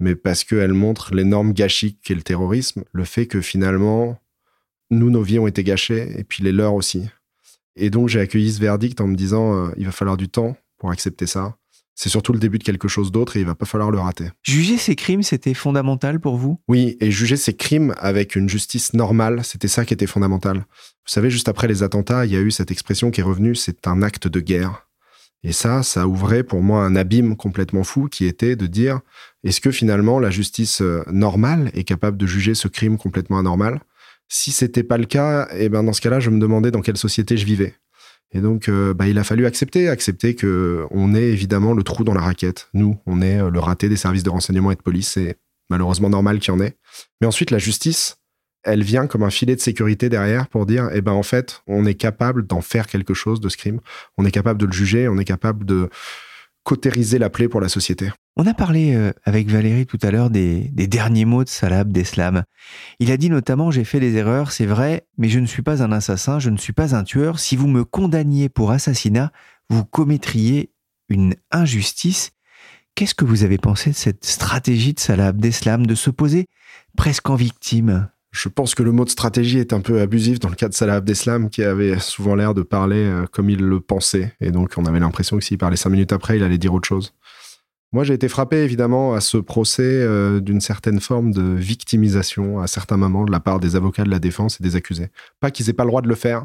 mais 0.00 0.14
parce 0.14 0.44
qu'elles 0.44 0.72
montrent 0.72 1.14
l'énorme 1.14 1.52
gâchis 1.52 1.98
qu'est 2.02 2.14
le 2.14 2.22
terrorisme, 2.22 2.84
le 2.92 3.04
fait 3.04 3.26
que 3.26 3.40
finalement, 3.40 4.18
nous, 4.90 5.10
nos 5.10 5.22
vies 5.22 5.38
ont 5.38 5.46
été 5.46 5.64
gâchées, 5.64 6.18
et 6.18 6.24
puis 6.24 6.42
les 6.42 6.52
leurs 6.52 6.74
aussi. 6.74 7.08
Et 7.76 7.90
donc, 7.90 8.08
j'ai 8.08 8.20
accueilli 8.20 8.52
ce 8.52 8.60
verdict 8.60 9.00
en 9.00 9.06
me 9.06 9.16
disant, 9.16 9.54
euh, 9.54 9.70
il 9.76 9.86
va 9.86 9.92
falloir 9.92 10.16
du 10.16 10.28
temps 10.28 10.56
pour 10.78 10.90
accepter 10.90 11.26
ça 11.26 11.56
c'est 11.98 12.10
surtout 12.10 12.32
le 12.32 12.38
début 12.38 12.58
de 12.58 12.62
quelque 12.62 12.86
chose 12.86 13.10
d'autre 13.10 13.36
et 13.36 13.40
il 13.40 13.46
va 13.46 13.56
pas 13.56 13.66
falloir 13.66 13.90
le 13.90 13.98
rater. 13.98 14.28
Juger 14.44 14.78
ces 14.78 14.94
crimes, 14.94 15.24
c'était 15.24 15.52
fondamental 15.52 16.20
pour 16.20 16.36
vous? 16.36 16.60
Oui, 16.68 16.96
et 17.00 17.10
juger 17.10 17.36
ces 17.36 17.56
crimes 17.56 17.92
avec 17.98 18.36
une 18.36 18.48
justice 18.48 18.94
normale, 18.94 19.40
c'était 19.42 19.66
ça 19.66 19.84
qui 19.84 19.94
était 19.94 20.06
fondamental. 20.06 20.58
Vous 20.58 21.12
savez, 21.12 21.28
juste 21.28 21.48
après 21.48 21.66
les 21.66 21.82
attentats, 21.82 22.24
il 22.24 22.32
y 22.32 22.36
a 22.36 22.40
eu 22.40 22.52
cette 22.52 22.70
expression 22.70 23.10
qui 23.10 23.20
est 23.20 23.24
revenue, 23.24 23.56
c'est 23.56 23.88
un 23.88 24.00
acte 24.00 24.28
de 24.28 24.38
guerre. 24.38 24.86
Et 25.42 25.50
ça, 25.50 25.82
ça 25.82 26.06
ouvrait 26.06 26.44
pour 26.44 26.62
moi 26.62 26.84
un 26.84 26.94
abîme 26.94 27.36
complètement 27.36 27.82
fou 27.82 28.06
qui 28.06 28.26
était 28.26 28.54
de 28.54 28.68
dire, 28.68 29.00
est-ce 29.42 29.60
que 29.60 29.72
finalement 29.72 30.20
la 30.20 30.30
justice 30.30 30.80
euh, 30.82 31.02
normale 31.10 31.72
est 31.74 31.84
capable 31.84 32.16
de 32.16 32.26
juger 32.26 32.54
ce 32.54 32.68
crime 32.68 32.96
complètement 32.96 33.40
anormal? 33.40 33.80
Si 34.28 34.52
c'était 34.52 34.84
pas 34.84 34.98
le 34.98 35.06
cas, 35.06 35.48
eh 35.52 35.68
ben 35.68 35.82
dans 35.82 35.92
ce 35.92 36.00
cas-là, 36.00 36.20
je 36.20 36.30
me 36.30 36.38
demandais 36.38 36.70
dans 36.70 36.80
quelle 36.80 36.96
société 36.96 37.36
je 37.36 37.44
vivais. 37.44 37.74
Et 38.32 38.40
donc, 38.40 38.68
euh, 38.68 38.92
bah, 38.92 39.08
il 39.08 39.18
a 39.18 39.24
fallu 39.24 39.46
accepter, 39.46 39.88
accepter 39.88 40.34
que 40.34 40.86
on 40.90 41.14
est 41.14 41.30
évidemment 41.30 41.72
le 41.72 41.82
trou 41.82 42.04
dans 42.04 42.14
la 42.14 42.20
raquette. 42.20 42.68
Nous, 42.74 42.98
on 43.06 43.22
est 43.22 43.40
euh, 43.40 43.50
le 43.50 43.58
raté 43.58 43.88
des 43.88 43.96
services 43.96 44.22
de 44.22 44.30
renseignement 44.30 44.70
et 44.70 44.76
de 44.76 44.82
police. 44.82 45.12
C'est 45.12 45.38
malheureusement 45.70 46.10
normal 46.10 46.38
qu'il 46.38 46.52
y 46.52 46.56
en 46.56 46.60
ait. 46.60 46.76
Mais 47.20 47.26
ensuite, 47.26 47.50
la 47.50 47.58
justice, 47.58 48.18
elle 48.64 48.82
vient 48.82 49.06
comme 49.06 49.22
un 49.22 49.30
filet 49.30 49.56
de 49.56 49.60
sécurité 49.60 50.10
derrière 50.10 50.48
pour 50.48 50.66
dire, 50.66 50.90
eh 50.92 51.00
ben 51.00 51.12
en 51.12 51.22
fait, 51.22 51.62
on 51.66 51.86
est 51.86 51.94
capable 51.94 52.46
d'en 52.46 52.60
faire 52.60 52.86
quelque 52.86 53.14
chose 53.14 53.40
de 53.40 53.48
ce 53.48 53.56
crime. 53.56 53.80
On 54.18 54.26
est 54.26 54.30
capable 54.30 54.60
de 54.60 54.66
le 54.66 54.72
juger. 54.72 55.08
On 55.08 55.16
est 55.16 55.24
capable 55.24 55.64
de 55.64 55.88
cautériser 56.68 57.18
la 57.18 57.30
plaie 57.30 57.48
pour 57.48 57.62
la 57.62 57.70
société. 57.70 58.10
On 58.36 58.46
a 58.46 58.52
parlé 58.52 58.94
euh, 58.94 59.12
avec 59.24 59.48
Valérie 59.48 59.86
tout 59.86 59.98
à 60.02 60.10
l'heure 60.10 60.28
des, 60.28 60.68
derniers 60.68 61.24
mots 61.24 61.42
de 61.42 61.48
Salah 61.48 61.78
Abdeslam. 61.78 62.44
Il 63.00 63.10
a 63.10 63.16
dit 63.16 63.30
notamment 63.30 63.70
J'ai 63.70 63.84
fait 63.84 64.00
des 64.00 64.16
erreurs, 64.16 64.52
c'est 64.52 64.66
vrai, 64.66 65.06
mais 65.16 65.30
je 65.30 65.38
ne 65.38 65.46
suis 65.46 65.62
pas 65.62 65.82
un 65.82 65.92
assassin, 65.92 66.38
je 66.38 66.50
ne 66.50 66.58
suis 66.58 66.74
pas 66.74 66.94
un 66.94 67.04
tueur. 67.04 67.38
Si 67.38 67.56
vous 67.56 67.68
me 67.68 67.86
condamniez 67.86 68.50
pour 68.50 68.70
assassinat, 68.70 69.32
vous 69.70 69.86
commettriez 69.86 70.70
une 71.08 71.36
injustice. 71.50 72.32
Qu'est-ce 72.94 73.14
que 73.14 73.24
vous 73.24 73.44
avez 73.44 73.56
pensé 73.56 73.88
de 73.90 73.96
cette 73.96 74.26
stratégie 74.26 74.92
de 74.92 75.00
Salah 75.00 75.28
Abdeslam 75.28 75.86
de 75.86 75.94
se 75.94 76.10
poser 76.10 76.48
presque 76.98 77.30
en 77.30 77.34
victime? 77.34 78.10
Je 78.38 78.48
pense 78.48 78.76
que 78.76 78.84
le 78.84 78.92
mot 78.92 79.04
de 79.04 79.10
stratégie 79.10 79.58
est 79.58 79.72
un 79.72 79.80
peu 79.80 80.00
abusif 80.00 80.38
dans 80.38 80.48
le 80.48 80.54
cas 80.54 80.68
de 80.68 80.74
Salah 80.74 80.96
Abdeslam, 80.96 81.50
qui 81.50 81.64
avait 81.64 81.98
souvent 81.98 82.36
l'air 82.36 82.54
de 82.54 82.62
parler 82.62 83.04
euh, 83.04 83.26
comme 83.26 83.50
il 83.50 83.58
le 83.58 83.80
pensait. 83.80 84.32
Et 84.40 84.52
donc, 84.52 84.74
on 84.76 84.84
avait 84.84 85.00
l'impression 85.00 85.38
que 85.38 85.44
s'il 85.44 85.58
parlait 85.58 85.76
cinq 85.76 85.90
minutes 85.90 86.12
après, 86.12 86.36
il 86.36 86.44
allait 86.44 86.58
dire 86.58 86.72
autre 86.72 86.86
chose. 86.86 87.14
Moi, 87.92 88.04
j'ai 88.04 88.14
été 88.14 88.28
frappé, 88.28 88.58
évidemment, 88.58 89.14
à 89.14 89.20
ce 89.20 89.38
procès 89.38 89.82
euh, 89.82 90.38
d'une 90.38 90.60
certaine 90.60 91.00
forme 91.00 91.32
de 91.32 91.42
victimisation 91.42 92.60
à 92.60 92.68
certains 92.68 92.96
moments 92.96 93.24
de 93.24 93.32
la 93.32 93.40
part 93.40 93.58
des 93.58 93.74
avocats 93.74 94.04
de 94.04 94.10
la 94.10 94.20
défense 94.20 94.60
et 94.60 94.62
des 94.62 94.76
accusés. 94.76 95.08
Pas 95.40 95.50
qu'ils 95.50 95.68
aient 95.68 95.72
pas 95.72 95.84
le 95.84 95.90
droit 95.90 96.02
de 96.02 96.08
le 96.08 96.14
faire, 96.14 96.44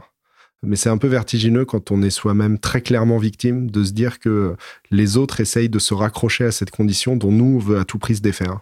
mais 0.64 0.78
c'est 0.78 0.90
un 0.90 0.98
peu 0.98 1.08
vertigineux 1.08 1.66
quand 1.66 1.92
on 1.92 2.02
est 2.02 2.10
soi-même 2.10 2.58
très 2.58 2.82
clairement 2.82 3.20
victime 3.20 3.70
de 3.70 3.84
se 3.84 3.92
dire 3.92 4.18
que 4.18 4.56
les 4.90 5.18
autres 5.18 5.42
essayent 5.42 5.70
de 5.70 5.80
se 5.80 5.94
raccrocher 5.94 6.46
à 6.46 6.52
cette 6.52 6.72
condition 6.72 7.18
dont 7.18 7.32
nous, 7.32 7.58
on 7.58 7.60
veut 7.60 7.78
à 7.78 7.86
tout 7.86 8.00
prix 8.00 8.16
se 8.16 8.22
défaire. 8.22 8.62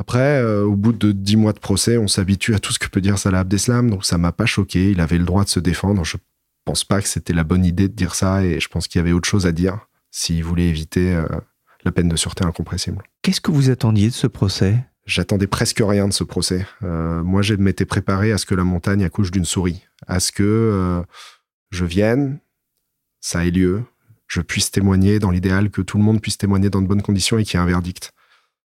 Après, 0.00 0.40
euh, 0.40 0.64
au 0.64 0.76
bout 0.76 0.94
de 0.94 1.12
dix 1.12 1.36
mois 1.36 1.52
de 1.52 1.58
procès, 1.58 1.98
on 1.98 2.08
s'habitue 2.08 2.54
à 2.54 2.58
tout 2.58 2.72
ce 2.72 2.78
que 2.78 2.88
peut 2.88 3.02
dire 3.02 3.18
Salah 3.18 3.40
Abdeslam, 3.40 3.90
donc 3.90 4.06
ça 4.06 4.16
m'a 4.16 4.32
pas 4.32 4.46
choqué. 4.46 4.92
Il 4.92 5.00
avait 5.02 5.18
le 5.18 5.26
droit 5.26 5.44
de 5.44 5.50
se 5.50 5.60
défendre. 5.60 6.06
Je 6.06 6.16
pense 6.64 6.84
pas 6.84 7.02
que 7.02 7.06
c'était 7.06 7.34
la 7.34 7.44
bonne 7.44 7.66
idée 7.66 7.86
de 7.86 7.92
dire 7.92 8.14
ça, 8.14 8.42
et 8.42 8.60
je 8.60 8.68
pense 8.68 8.88
qu'il 8.88 8.98
y 8.98 9.02
avait 9.02 9.12
autre 9.12 9.28
chose 9.28 9.46
à 9.46 9.52
dire 9.52 9.78
s'il 10.10 10.42
voulait 10.42 10.68
éviter 10.68 11.14
euh, 11.14 11.26
la 11.84 11.92
peine 11.92 12.08
de 12.08 12.16
sûreté 12.16 12.46
incompressible. 12.46 13.02
Qu'est-ce 13.20 13.42
que 13.42 13.50
vous 13.50 13.68
attendiez 13.68 14.08
de 14.08 14.14
ce 14.14 14.26
procès? 14.26 14.82
J'attendais 15.04 15.46
presque 15.46 15.82
rien 15.84 16.08
de 16.08 16.14
ce 16.14 16.24
procès. 16.24 16.66
Euh, 16.82 17.22
moi, 17.22 17.42
je 17.42 17.52
m'étais 17.54 17.84
préparé 17.84 18.32
à 18.32 18.38
ce 18.38 18.46
que 18.46 18.54
la 18.54 18.64
montagne 18.64 19.04
accouche 19.04 19.30
d'une 19.30 19.44
souris, 19.44 19.82
à 20.06 20.18
ce 20.18 20.32
que 20.32 21.04
je 21.70 21.84
vienne, 21.84 22.40
ça 23.20 23.44
ait 23.44 23.50
lieu, 23.50 23.82
je 24.28 24.40
puisse 24.40 24.70
témoigner 24.70 25.18
dans 25.18 25.30
l'idéal, 25.30 25.68
que 25.68 25.82
tout 25.82 25.98
le 25.98 26.04
monde 26.04 26.22
puisse 26.22 26.38
témoigner 26.38 26.70
dans 26.70 26.80
de 26.80 26.86
bonnes 26.86 27.02
conditions 27.02 27.36
et 27.36 27.44
qu'il 27.44 27.58
y 27.58 27.60
ait 27.60 27.64
un 27.64 27.66
verdict. 27.66 28.14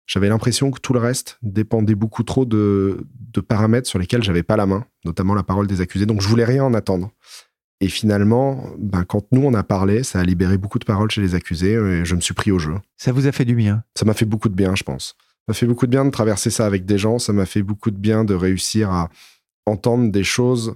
J'avais 0.07 0.29
l'impression 0.29 0.71
que 0.71 0.79
tout 0.79 0.93
le 0.93 0.99
reste 0.99 1.39
dépendait 1.41 1.95
beaucoup 1.95 2.23
trop 2.23 2.45
de, 2.45 3.05
paramètres 3.47 3.89
sur 3.89 3.99
lesquels 3.99 4.23
j'avais 4.23 4.43
pas 4.43 4.55
la 4.55 4.65
main, 4.65 4.85
notamment 5.03 5.33
la 5.33 5.43
parole 5.43 5.67
des 5.67 5.81
accusés. 5.81 6.05
Donc 6.05 6.21
je 6.21 6.27
voulais 6.27 6.45
rien 6.45 6.63
en 6.63 6.73
attendre. 6.73 7.11
Et 7.81 7.89
finalement, 7.89 8.69
ben, 8.77 9.03
quand 9.03 9.25
nous 9.31 9.41
on 9.43 9.53
a 9.53 9.63
parlé, 9.63 10.03
ça 10.03 10.19
a 10.19 10.23
libéré 10.23 10.57
beaucoup 10.57 10.79
de 10.79 10.85
paroles 10.85 11.11
chez 11.11 11.21
les 11.21 11.35
accusés 11.35 11.73
et 11.73 12.05
je 12.05 12.15
me 12.15 12.21
suis 12.21 12.33
pris 12.33 12.51
au 12.51 12.59
jeu. 12.59 12.75
Ça 12.97 13.11
vous 13.11 13.27
a 13.27 13.31
fait 13.31 13.45
du 13.45 13.55
bien? 13.55 13.83
Ça 13.95 14.05
m'a 14.05 14.13
fait 14.13 14.25
beaucoup 14.25 14.47
de 14.47 14.55
bien, 14.55 14.75
je 14.75 14.83
pense. 14.83 15.15
Ça 15.17 15.43
m'a 15.49 15.53
fait 15.53 15.67
beaucoup 15.67 15.85
de 15.85 15.91
bien 15.91 16.05
de 16.05 16.11
traverser 16.11 16.49
ça 16.49 16.65
avec 16.65 16.85
des 16.85 16.97
gens. 16.97 17.19
Ça 17.19 17.33
m'a 17.33 17.45
fait 17.45 17.63
beaucoup 17.63 17.91
de 17.91 17.97
bien 17.97 18.23
de 18.23 18.33
réussir 18.33 18.91
à 18.91 19.09
entendre 19.65 20.11
des 20.11 20.23
choses 20.23 20.75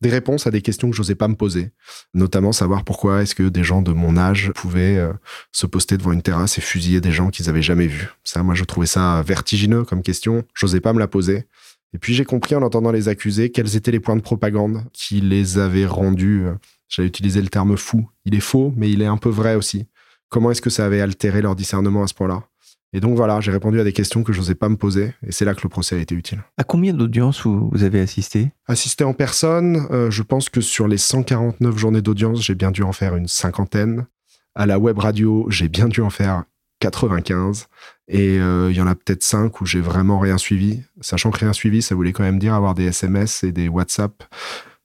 des 0.00 0.10
réponses 0.10 0.46
à 0.46 0.50
des 0.50 0.62
questions 0.62 0.90
que 0.90 0.96
j'osais 0.96 1.14
pas 1.14 1.28
me 1.28 1.34
poser, 1.34 1.72
notamment 2.14 2.52
savoir 2.52 2.84
pourquoi 2.84 3.22
est-ce 3.22 3.34
que 3.34 3.48
des 3.48 3.64
gens 3.64 3.82
de 3.82 3.92
mon 3.92 4.16
âge 4.16 4.52
pouvaient 4.54 4.96
euh, 4.96 5.12
se 5.52 5.66
poster 5.66 5.96
devant 5.96 6.12
une 6.12 6.22
terrasse 6.22 6.58
et 6.58 6.60
fusiller 6.60 7.00
des 7.00 7.10
gens 7.10 7.30
qu'ils 7.30 7.48
avaient 7.48 7.62
jamais 7.62 7.86
vus. 7.86 8.08
Ça, 8.24 8.42
moi, 8.42 8.54
je 8.54 8.64
trouvais 8.64 8.86
ça 8.86 9.22
vertigineux 9.22 9.84
comme 9.84 10.02
question. 10.02 10.44
J'osais 10.54 10.80
pas 10.80 10.92
me 10.92 10.98
la 10.98 11.08
poser. 11.08 11.46
Et 11.94 11.98
puis 11.98 12.14
j'ai 12.14 12.24
compris 12.24 12.54
en 12.54 12.62
entendant 12.62 12.92
les 12.92 13.08
accusés 13.08 13.50
quels 13.50 13.74
étaient 13.76 13.90
les 13.90 14.00
points 14.00 14.16
de 14.16 14.20
propagande 14.20 14.84
qui 14.92 15.20
les 15.20 15.58
avaient 15.58 15.86
rendus. 15.86 16.44
Euh, 16.44 16.54
j'allais 16.88 17.08
utiliser 17.08 17.40
le 17.40 17.48
terme 17.48 17.76
fou. 17.76 18.08
Il 18.24 18.34
est 18.34 18.40
faux, 18.40 18.72
mais 18.76 18.90
il 18.90 19.02
est 19.02 19.06
un 19.06 19.16
peu 19.16 19.30
vrai 19.30 19.54
aussi. 19.54 19.86
Comment 20.28 20.50
est-ce 20.50 20.62
que 20.62 20.70
ça 20.70 20.84
avait 20.84 21.00
altéré 21.00 21.40
leur 21.40 21.56
discernement 21.56 22.02
à 22.02 22.06
ce 22.06 22.14
point-là? 22.14 22.47
Et 22.92 23.00
donc 23.00 23.16
voilà, 23.16 23.40
j'ai 23.40 23.50
répondu 23.50 23.78
à 23.80 23.84
des 23.84 23.92
questions 23.92 24.22
que 24.22 24.32
je 24.32 24.38
n'osais 24.38 24.54
pas 24.54 24.68
me 24.68 24.76
poser, 24.76 25.14
et 25.26 25.32
c'est 25.32 25.44
là 25.44 25.54
que 25.54 25.60
le 25.62 25.68
procès 25.68 25.96
a 25.96 25.98
été 25.98 26.14
utile. 26.14 26.42
À 26.56 26.64
combien 26.64 26.94
d'audiences 26.94 27.44
vous, 27.44 27.70
avez 27.82 28.00
assisté? 28.00 28.50
Assisté 28.66 29.04
en 29.04 29.12
personne, 29.12 29.86
euh, 29.90 30.10
je 30.10 30.22
pense 30.22 30.48
que 30.48 30.60
sur 30.60 30.88
les 30.88 30.96
149 30.96 31.76
journées 31.76 32.02
d'audience, 32.02 32.42
j'ai 32.42 32.54
bien 32.54 32.70
dû 32.70 32.82
en 32.82 32.92
faire 32.92 33.14
une 33.16 33.28
cinquantaine. 33.28 34.06
À 34.54 34.66
la 34.66 34.78
web 34.78 34.98
radio, 34.98 35.46
j'ai 35.50 35.68
bien 35.68 35.88
dû 35.88 36.00
en 36.00 36.10
faire 36.10 36.44
95. 36.80 37.66
Et 38.08 38.38
euh, 38.38 38.70
il 38.70 38.76
y 38.76 38.80
en 38.80 38.86
a 38.86 38.94
peut-être 38.94 39.22
5 39.22 39.60
où 39.60 39.66
j'ai 39.66 39.80
vraiment 39.80 40.18
rien 40.18 40.38
suivi. 40.38 40.82
Sachant 41.00 41.30
que 41.30 41.38
rien 41.38 41.52
suivi, 41.52 41.82
ça 41.82 41.94
voulait 41.94 42.12
quand 42.12 42.22
même 42.22 42.38
dire 42.38 42.54
avoir 42.54 42.74
des 42.74 42.86
SMS 42.86 43.44
et 43.44 43.52
des 43.52 43.68
WhatsApp, 43.68 44.24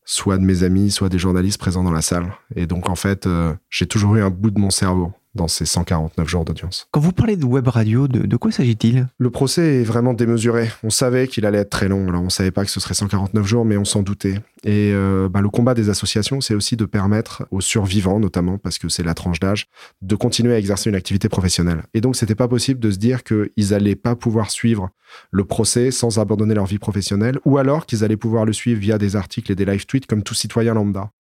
soit 0.04 0.38
de 0.38 0.44
mes 0.44 0.64
amis, 0.64 0.92
soit 0.92 1.10
des 1.10 1.20
journalistes 1.20 1.60
présents 1.60 1.84
dans 1.84 1.92
la 1.92 2.02
salle. 2.02 2.34
Et 2.56 2.66
donc 2.66 2.90
en 2.90 2.96
fait, 2.96 3.28
euh, 3.28 3.54
j'ai 3.70 3.86
toujours 3.86 4.16
eu 4.16 4.22
un 4.22 4.30
bout 4.30 4.52
de 4.52 4.60
mon 4.60 4.72
cerveau 4.72 5.14
dans 5.36 5.48
ces 5.48 5.66
149 5.66 6.28
jours 6.28 6.46
d'audience. 6.46 6.88
Quand 6.92 7.00
vous 7.00 7.12
parlez 7.12 7.36
de 7.36 7.46
web 7.46 7.68
radio, 7.68 8.08
de, 8.08 8.38
quoi 8.38 8.52
s'agit-il? 8.52 9.08
Le 9.18 9.30
procès 9.30 9.82
est 9.82 9.84
vraiment 9.84 10.14
démesuré. 10.14 10.70
On 10.84 10.90
savait 10.90 11.28
qu'il 11.28 11.46
allait 11.46 11.60
être 11.60 11.70
très 11.70 11.88
long. 11.88 12.08
Alors 12.08 12.22
on 12.22 12.30
savait 12.30 12.52
pas 12.52 12.66
que 12.66 12.72
ce 12.72 12.80
serait 12.80 12.94
149 12.94 13.46
jours, 13.46 13.66
mais 13.66 13.78
on 13.78 13.86
s'en 13.86 14.04
doutait. 14.04 14.36
Et 14.64 14.92
euh, 14.94 15.28
bah, 15.30 15.42
le 15.42 15.50
combat 15.50 15.74
des 15.74 15.90
associations, 15.90 16.40
c'est 16.40 16.54
aussi 16.54 16.78
de 16.78 16.86
permettre 16.86 17.46
aux 17.52 17.62
survivants, 17.62 18.20
notamment 18.20 18.58
parce 18.58 18.78
que 18.78 18.90
c'est 18.90 19.04
la 19.04 19.14
tranche 19.14 19.40
d'âge, 19.40 19.68
de 20.02 20.16
continuer 20.16 20.54
à 20.54 20.60
exercer 20.60 20.90
une 20.90 20.96
activité 20.96 21.30
professionnelle. 21.30 21.84
Et 21.94 22.02
donc 22.02 22.16
c'était 22.16 22.36
pas 22.36 22.48
possible 22.48 22.80
de 22.80 22.92
se 22.92 22.98
dire 22.98 23.24
qu'ils 23.24 23.74
allaient 23.74 23.96
pas 23.96 24.16
pouvoir 24.16 24.52
suivre 24.52 24.90
le 25.32 25.46
procès 25.46 25.92
sans 25.92 26.20
abandonner 26.20 26.56
leur 26.56 26.66
vie 26.66 26.80
professionnelle, 26.80 27.40
ou 27.46 27.58
alors 27.58 27.86
qu'ils 27.86 28.04
allaient 28.04 28.18
pouvoir 28.18 28.46
le 28.46 28.54
suivre 28.54 28.80
via 28.80 28.98
des 28.98 29.16
articles 29.16 29.52
et 29.52 29.56
des 29.56 29.66
live 29.66 29.86
tweets 29.86 30.08
comme 30.08 30.24
tout 30.24 30.34
citoyen 30.34 30.74
lambda 30.74 31.12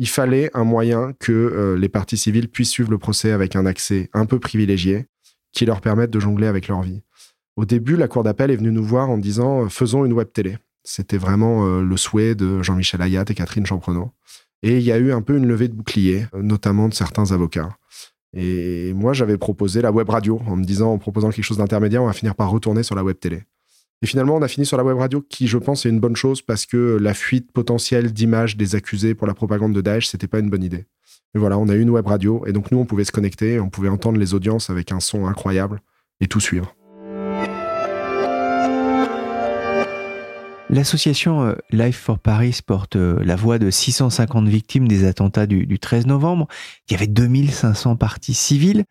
il 0.00 0.08
fallait 0.08 0.50
un 0.54 0.64
moyen 0.64 1.12
que 1.20 1.30
euh, 1.30 1.76
les 1.76 1.90
parties 1.90 2.16
civiles 2.16 2.48
puissent 2.48 2.70
suivre 2.70 2.90
le 2.90 2.96
procès 2.96 3.32
avec 3.32 3.54
un 3.54 3.66
accès 3.66 4.08
un 4.14 4.24
peu 4.24 4.38
privilégié 4.40 5.04
qui 5.52 5.66
leur 5.66 5.82
permette 5.82 6.10
de 6.10 6.18
jongler 6.18 6.46
avec 6.46 6.68
leur 6.68 6.80
vie. 6.80 7.02
Au 7.54 7.66
début, 7.66 7.96
la 7.96 8.08
Cour 8.08 8.22
d'appel 8.22 8.50
est 8.50 8.56
venue 8.56 8.72
nous 8.72 8.82
voir 8.82 9.10
en 9.10 9.18
disant 9.18 9.66
euh, 9.66 9.68
faisons 9.68 10.06
une 10.06 10.14
web 10.14 10.28
télé. 10.32 10.56
C'était 10.84 11.18
vraiment 11.18 11.66
euh, 11.66 11.82
le 11.82 11.96
souhait 11.98 12.34
de 12.34 12.62
Jean-Michel 12.62 13.02
Ayat 13.02 13.26
et 13.28 13.34
Catherine 13.34 13.66
Champrenault. 13.66 14.12
Et 14.62 14.78
il 14.78 14.82
y 14.82 14.90
a 14.90 14.96
eu 14.96 15.12
un 15.12 15.20
peu 15.20 15.36
une 15.36 15.46
levée 15.46 15.68
de 15.68 15.74
bouclier, 15.74 16.24
notamment 16.34 16.88
de 16.88 16.94
certains 16.94 17.30
avocats. 17.32 17.68
Et 18.32 18.94
moi, 18.94 19.12
j'avais 19.12 19.36
proposé 19.36 19.82
la 19.82 19.92
web 19.92 20.08
radio 20.08 20.40
en 20.46 20.56
me 20.56 20.64
disant, 20.64 20.92
en 20.92 20.98
proposant 20.98 21.28
quelque 21.28 21.44
chose 21.44 21.58
d'intermédiaire, 21.58 22.02
on 22.02 22.06
va 22.06 22.14
finir 22.14 22.34
par 22.34 22.50
retourner 22.50 22.82
sur 22.82 22.94
la 22.94 23.04
web 23.04 23.18
télé. 23.18 23.42
Et 24.02 24.06
finalement, 24.06 24.36
on 24.36 24.42
a 24.42 24.48
fini 24.48 24.64
sur 24.64 24.78
la 24.78 24.84
web 24.84 24.96
radio, 24.96 25.20
qui, 25.20 25.46
je 25.46 25.58
pense, 25.58 25.84
est 25.84 25.90
une 25.90 26.00
bonne 26.00 26.16
chose 26.16 26.40
parce 26.40 26.64
que 26.64 26.96
la 27.00 27.12
fuite 27.12 27.52
potentielle 27.52 28.12
d'images 28.12 28.56
des 28.56 28.74
accusés 28.74 29.14
pour 29.14 29.26
la 29.26 29.34
propagande 29.34 29.74
de 29.74 29.80
Daesh, 29.82 30.06
c'était 30.06 30.26
pas 30.26 30.38
une 30.38 30.48
bonne 30.48 30.64
idée. 30.64 30.86
Mais 31.34 31.40
voilà, 31.40 31.58
on 31.58 31.68
a 31.68 31.74
eu 31.74 31.80
une 31.80 31.90
web 31.90 32.06
radio, 32.06 32.44
et 32.46 32.52
donc 32.52 32.70
nous, 32.72 32.78
on 32.78 32.86
pouvait 32.86 33.04
se 33.04 33.12
connecter, 33.12 33.60
on 33.60 33.68
pouvait 33.68 33.90
entendre 33.90 34.18
les 34.18 34.32
audiences 34.32 34.70
avec 34.70 34.90
un 34.90 35.00
son 35.00 35.26
incroyable 35.26 35.80
et 36.20 36.26
tout 36.28 36.40
suivre. 36.40 36.74
L'association 40.72 41.42
euh, 41.42 41.54
Life 41.72 41.98
for 41.98 42.20
Paris 42.20 42.60
porte 42.64 42.94
euh, 42.94 43.18
la 43.24 43.34
voix 43.34 43.58
de 43.58 43.70
650 43.70 44.46
victimes 44.46 44.86
des 44.86 45.04
attentats 45.04 45.46
du, 45.48 45.80
13 45.80 46.06
novembre. 46.06 46.46
Il 46.88 46.92
y 46.92 46.94
avait 46.94 47.08
2500 47.08 47.96
parties 47.96 48.34
civiles. 48.34 48.84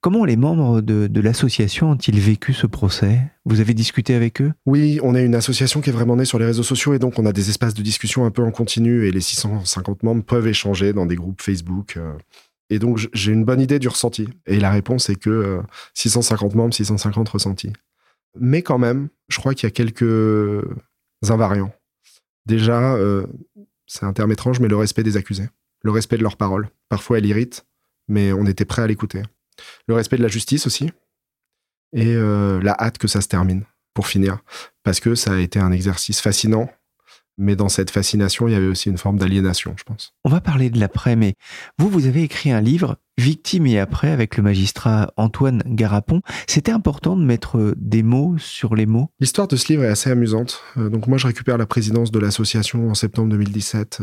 Comment 0.00 0.24
les 0.24 0.36
membres 0.36 0.80
de, 0.80 1.20
l'association 1.20 1.90
ont-ils 1.90 2.18
vécu 2.18 2.54
ce 2.54 2.66
procès? 2.66 3.20
Vous 3.44 3.60
avez 3.60 3.74
discuté 3.74 4.14
avec 4.14 4.40
eux? 4.40 4.54
Oui, 4.64 4.98
on 5.02 5.14
est 5.14 5.26
une 5.26 5.34
association 5.34 5.82
qui 5.82 5.90
est 5.90 5.92
vraiment 5.92 6.16
née 6.16 6.24
sur 6.24 6.38
les 6.38 6.46
réseaux 6.46 6.62
sociaux 6.62 6.94
et 6.94 6.98
donc 6.98 7.18
on 7.18 7.26
a 7.26 7.34
des 7.34 7.50
espaces 7.50 7.74
de 7.74 7.82
discussion 7.82 8.24
un 8.24 8.30
peu 8.30 8.42
en 8.42 8.50
continu 8.50 9.06
et 9.06 9.10
les 9.10 9.20
650 9.20 10.04
membres 10.04 10.24
peuvent 10.24 10.48
échanger 10.48 10.94
dans 10.94 11.04
des 11.04 11.16
groupes 11.16 11.42
Facebook. 11.42 11.98
Euh. 11.98 12.14
Et 12.70 12.78
donc 12.78 12.98
j'ai 13.12 13.32
une 13.32 13.44
bonne 13.44 13.60
idée 13.60 13.78
du 13.78 13.88
ressenti. 13.88 14.26
Et 14.46 14.58
la 14.58 14.70
réponse 14.70 15.10
est 15.10 15.16
que 15.16 15.60
650 15.92 16.54
membres, 16.54 16.72
650 16.72 17.28
ressentis. 17.28 17.74
Mais 18.40 18.62
quand 18.62 18.78
même, 18.78 19.08
je 19.28 19.38
crois 19.38 19.52
qu'il 19.52 19.66
y 19.66 19.70
a 19.70 19.70
quelques 19.70 20.02
invariants. 21.28 21.72
Déjà, 22.46 22.94
euh, 22.94 23.26
c'est 23.86 24.04
un 24.04 24.12
terme 24.12 24.32
étrange, 24.32 24.60
mais 24.60 24.68
le 24.68 24.76
respect 24.76 25.02
des 25.02 25.16
accusés. 25.16 25.48
Le 25.82 25.90
respect 25.90 26.16
de 26.16 26.22
leurs 26.22 26.36
paroles. 26.36 26.68
Parfois, 26.88 27.18
elle 27.18 27.26
irrite, 27.26 27.66
mais 28.08 28.32
on 28.32 28.46
était 28.46 28.64
prêt 28.64 28.82
à 28.82 28.86
l'écouter. 28.86 29.22
Le 29.86 29.94
respect 29.94 30.16
de 30.16 30.22
la 30.22 30.28
justice 30.28 30.66
aussi. 30.66 30.90
Et 31.92 32.14
euh, 32.14 32.60
la 32.62 32.76
hâte 32.78 32.98
que 32.98 33.08
ça 33.08 33.20
se 33.20 33.28
termine, 33.28 33.64
pour 33.94 34.06
finir. 34.06 34.38
Parce 34.82 35.00
que 35.00 35.14
ça 35.14 35.34
a 35.34 35.38
été 35.38 35.58
un 35.58 35.72
exercice 35.72 36.20
fascinant, 36.20 36.70
mais 37.38 37.56
dans 37.56 37.68
cette 37.68 37.90
fascination, 37.90 38.48
il 38.48 38.52
y 38.52 38.54
avait 38.54 38.66
aussi 38.66 38.88
une 38.88 38.98
forme 38.98 39.18
d'aliénation, 39.18 39.74
je 39.76 39.84
pense. 39.84 40.14
On 40.24 40.30
va 40.30 40.40
parler 40.40 40.70
de 40.70 40.80
l'après, 40.80 41.16
mais 41.16 41.34
vous, 41.78 41.88
vous 41.88 42.06
avez 42.06 42.22
écrit 42.22 42.50
un 42.50 42.60
livre, 42.60 42.96
Victime 43.18 43.66
et 43.66 43.78
après, 43.78 44.10
avec 44.10 44.36
le 44.36 44.42
magistrat 44.42 45.12
Antoine 45.16 45.62
Garapon. 45.66 46.20
C'était 46.46 46.72
important 46.72 47.16
de 47.16 47.24
mettre 47.24 47.74
des 47.76 48.02
mots 48.02 48.36
sur 48.38 48.74
les 48.74 48.86
mots 48.86 49.10
L'histoire 49.20 49.48
de 49.48 49.56
ce 49.56 49.72
livre 49.72 49.84
est 49.84 49.88
assez 49.88 50.10
amusante. 50.10 50.62
Euh, 50.76 50.90
donc 50.90 51.06
moi, 51.06 51.18
je 51.18 51.26
récupère 51.26 51.56
la 51.56 51.66
présidence 51.66 52.10
de 52.10 52.18
l'association 52.18 52.90
en 52.90 52.94
septembre 52.94 53.30
2017 53.30 54.02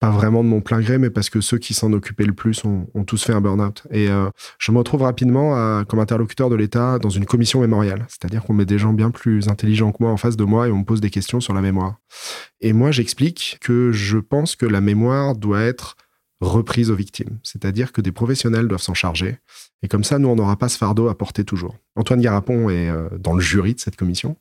pas 0.00 0.10
vraiment 0.10 0.44
de 0.44 0.48
mon 0.48 0.60
plein 0.60 0.80
gré, 0.80 0.98
mais 0.98 1.10
parce 1.10 1.28
que 1.28 1.40
ceux 1.40 1.58
qui 1.58 1.74
s'en 1.74 1.92
occupaient 1.92 2.24
le 2.24 2.32
plus 2.32 2.62
ont, 2.64 2.86
tous 3.04 3.24
fait 3.24 3.32
un 3.32 3.40
burn-out. 3.40 3.82
Et 3.90 4.08
euh, 4.08 4.30
je 4.58 4.70
me 4.70 4.78
retrouve 4.78 5.02
rapidement 5.02 5.84
comme 5.86 5.98
interlocuteur 5.98 6.50
de 6.50 6.54
l'État 6.54 6.98
dans 6.98 7.08
une 7.08 7.26
commission 7.26 7.60
mémoriale. 7.60 8.06
C'est-à-dire 8.08 8.44
qu'on 8.44 8.52
met 8.52 8.64
des 8.64 8.78
gens 8.78 8.92
bien 8.92 9.10
plus 9.10 9.48
intelligents 9.48 9.90
que 9.92 9.98
moi 10.00 10.12
en 10.12 10.16
face 10.16 10.36
de 10.36 10.44
moi 10.44 10.68
et 10.68 10.70
on 10.70 10.78
me 10.78 10.84
pose 10.84 11.00
des 11.00 11.10
questions 11.10 11.40
sur 11.40 11.52
la 11.52 11.62
mémoire. 11.62 11.96
Et 12.60 12.72
moi, 12.72 12.90
j'explique 12.90 13.58
que 13.60 13.90
je 13.92 14.18
pense 14.18 14.56
que 14.56 14.66
la 14.66 14.80
mémoire 14.80 15.34
doit 15.34 15.62
être 15.62 15.96
reprise 16.40 16.90
aux 16.90 16.94
victimes. 16.94 17.38
C'est-à-dire 17.42 17.92
que 17.92 18.00
des 18.00 18.12
professionnels 18.12 18.68
doivent 18.68 18.82
s'en 18.82 18.94
charger. 18.94 19.38
Et 19.82 19.88
comme 19.88 20.04
ça, 20.04 20.18
nous, 20.18 20.28
on 20.28 20.36
n'aura 20.36 20.56
pas 20.56 20.68
ce 20.68 20.78
fardeau 20.78 21.08
à 21.08 21.16
porter 21.16 21.44
toujours. 21.44 21.76
Antoine 21.96 22.20
Garapon 22.20 22.68
est 22.70 22.88
euh, 22.88 23.08
dans 23.18 23.34
le 23.34 23.40
jury 23.40 23.74
de 23.74 23.80
cette 23.80 23.96
commission. 23.96 24.36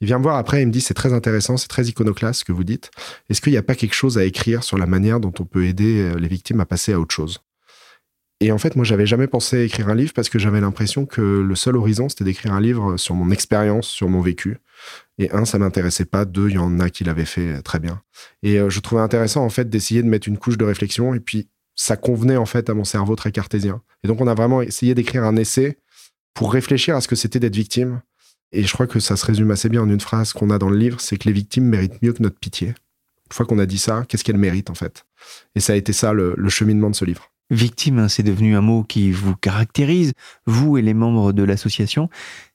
Il 0.00 0.06
vient 0.06 0.18
me 0.18 0.22
voir 0.22 0.36
après, 0.36 0.62
il 0.62 0.66
me 0.66 0.72
dit, 0.72 0.80
c'est 0.80 0.94
très 0.94 1.12
intéressant, 1.12 1.56
c'est 1.56 1.68
très 1.68 1.86
iconoclaste 1.86 2.40
ce 2.40 2.44
que 2.44 2.52
vous 2.52 2.64
dites. 2.64 2.90
Est-ce 3.28 3.40
qu'il 3.40 3.52
n'y 3.52 3.58
a 3.58 3.62
pas 3.62 3.74
quelque 3.74 3.94
chose 3.94 4.18
à 4.18 4.24
écrire 4.24 4.62
sur 4.62 4.78
la 4.78 4.86
manière 4.86 5.20
dont 5.20 5.32
on 5.38 5.44
peut 5.44 5.64
aider 5.66 6.02
euh, 6.02 6.18
les 6.18 6.28
victimes 6.28 6.60
à 6.60 6.66
passer 6.66 6.92
à 6.92 7.00
autre 7.00 7.14
chose? 7.14 7.40
Et 8.42 8.52
en 8.52 8.58
fait, 8.58 8.74
moi, 8.74 8.86
j'avais 8.86 9.04
jamais 9.04 9.26
pensé 9.26 9.60
écrire 9.64 9.90
un 9.90 9.94
livre 9.94 10.14
parce 10.14 10.30
que 10.30 10.38
j'avais 10.38 10.62
l'impression 10.62 11.04
que 11.04 11.20
le 11.20 11.54
seul 11.54 11.76
horizon, 11.76 12.08
c'était 12.08 12.24
d'écrire 12.24 12.54
un 12.54 12.60
livre 12.60 12.96
sur 12.96 13.14
mon 13.14 13.30
expérience, 13.30 13.86
sur 13.86 14.08
mon 14.08 14.22
vécu. 14.22 14.56
Et 15.18 15.30
un, 15.30 15.44
ça 15.44 15.58
m'intéressait 15.58 16.06
pas. 16.06 16.24
Deux, 16.24 16.48
il 16.48 16.54
y 16.54 16.58
en 16.58 16.80
a 16.80 16.88
qui 16.88 17.04
l'avaient 17.04 17.26
fait 17.26 17.60
très 17.60 17.78
bien. 17.78 18.00
Et 18.42 18.58
euh, 18.58 18.70
je 18.70 18.80
trouvais 18.80 19.02
intéressant, 19.02 19.44
en 19.44 19.50
fait, 19.50 19.68
d'essayer 19.68 20.02
de 20.02 20.08
mettre 20.08 20.26
une 20.26 20.38
couche 20.38 20.56
de 20.56 20.64
réflexion. 20.64 21.12
Et 21.12 21.20
puis, 21.20 21.50
ça 21.74 21.98
convenait, 21.98 22.38
en 22.38 22.46
fait, 22.46 22.70
à 22.70 22.74
mon 22.74 22.84
cerveau 22.84 23.14
très 23.14 23.30
cartésien. 23.30 23.82
Et 24.04 24.08
donc, 24.08 24.22
on 24.22 24.26
a 24.26 24.34
vraiment 24.34 24.62
essayé 24.62 24.94
d'écrire 24.94 25.24
un 25.24 25.36
essai 25.36 25.76
pour 26.32 26.50
réfléchir 26.50 26.96
à 26.96 27.02
ce 27.02 27.08
que 27.08 27.16
c'était 27.16 27.40
d'être 27.40 27.54
victime. 27.54 28.00
Et 28.52 28.62
je 28.62 28.72
crois 28.72 28.86
que 28.86 29.00
ça 29.00 29.16
se 29.16 29.26
résume 29.26 29.50
assez 29.50 29.68
bien 29.68 29.82
en 29.82 29.90
une 29.90 30.00
phrase 30.00 30.32
qu'on 30.32 30.48
a 30.48 30.58
dans 30.58 30.70
le 30.70 30.78
livre, 30.78 30.98
c'est 31.02 31.18
que 31.18 31.28
les 31.28 31.34
victimes 31.34 31.64
méritent 31.64 32.00
mieux 32.00 32.14
que 32.14 32.22
notre 32.22 32.38
pitié. 32.38 32.68
Une 32.68 33.34
fois 33.34 33.44
qu'on 33.44 33.58
a 33.58 33.66
dit 33.66 33.78
ça, 33.78 34.06
qu'est-ce 34.08 34.24
qu'elles 34.24 34.38
méritent, 34.38 34.70
en 34.70 34.74
fait? 34.74 35.04
Et 35.54 35.60
ça 35.60 35.74
a 35.74 35.76
été 35.76 35.92
ça, 35.92 36.14
le 36.14 36.48
cheminement 36.48 36.88
de 36.88 36.96
ce 36.96 37.04
livre. 37.04 37.29
Victime, 37.50 37.98
hein, 37.98 38.08
c'est 38.08 38.22
devenu 38.22 38.54
un 38.54 38.60
mot 38.60 38.84
qui 38.84 39.10
vous 39.10 39.34
caractérise, 39.34 40.12
vous 40.46 40.78
et 40.78 40.82
les 40.82 40.94
membres 40.94 41.32
de 41.32 41.42
l'association. 41.42 42.08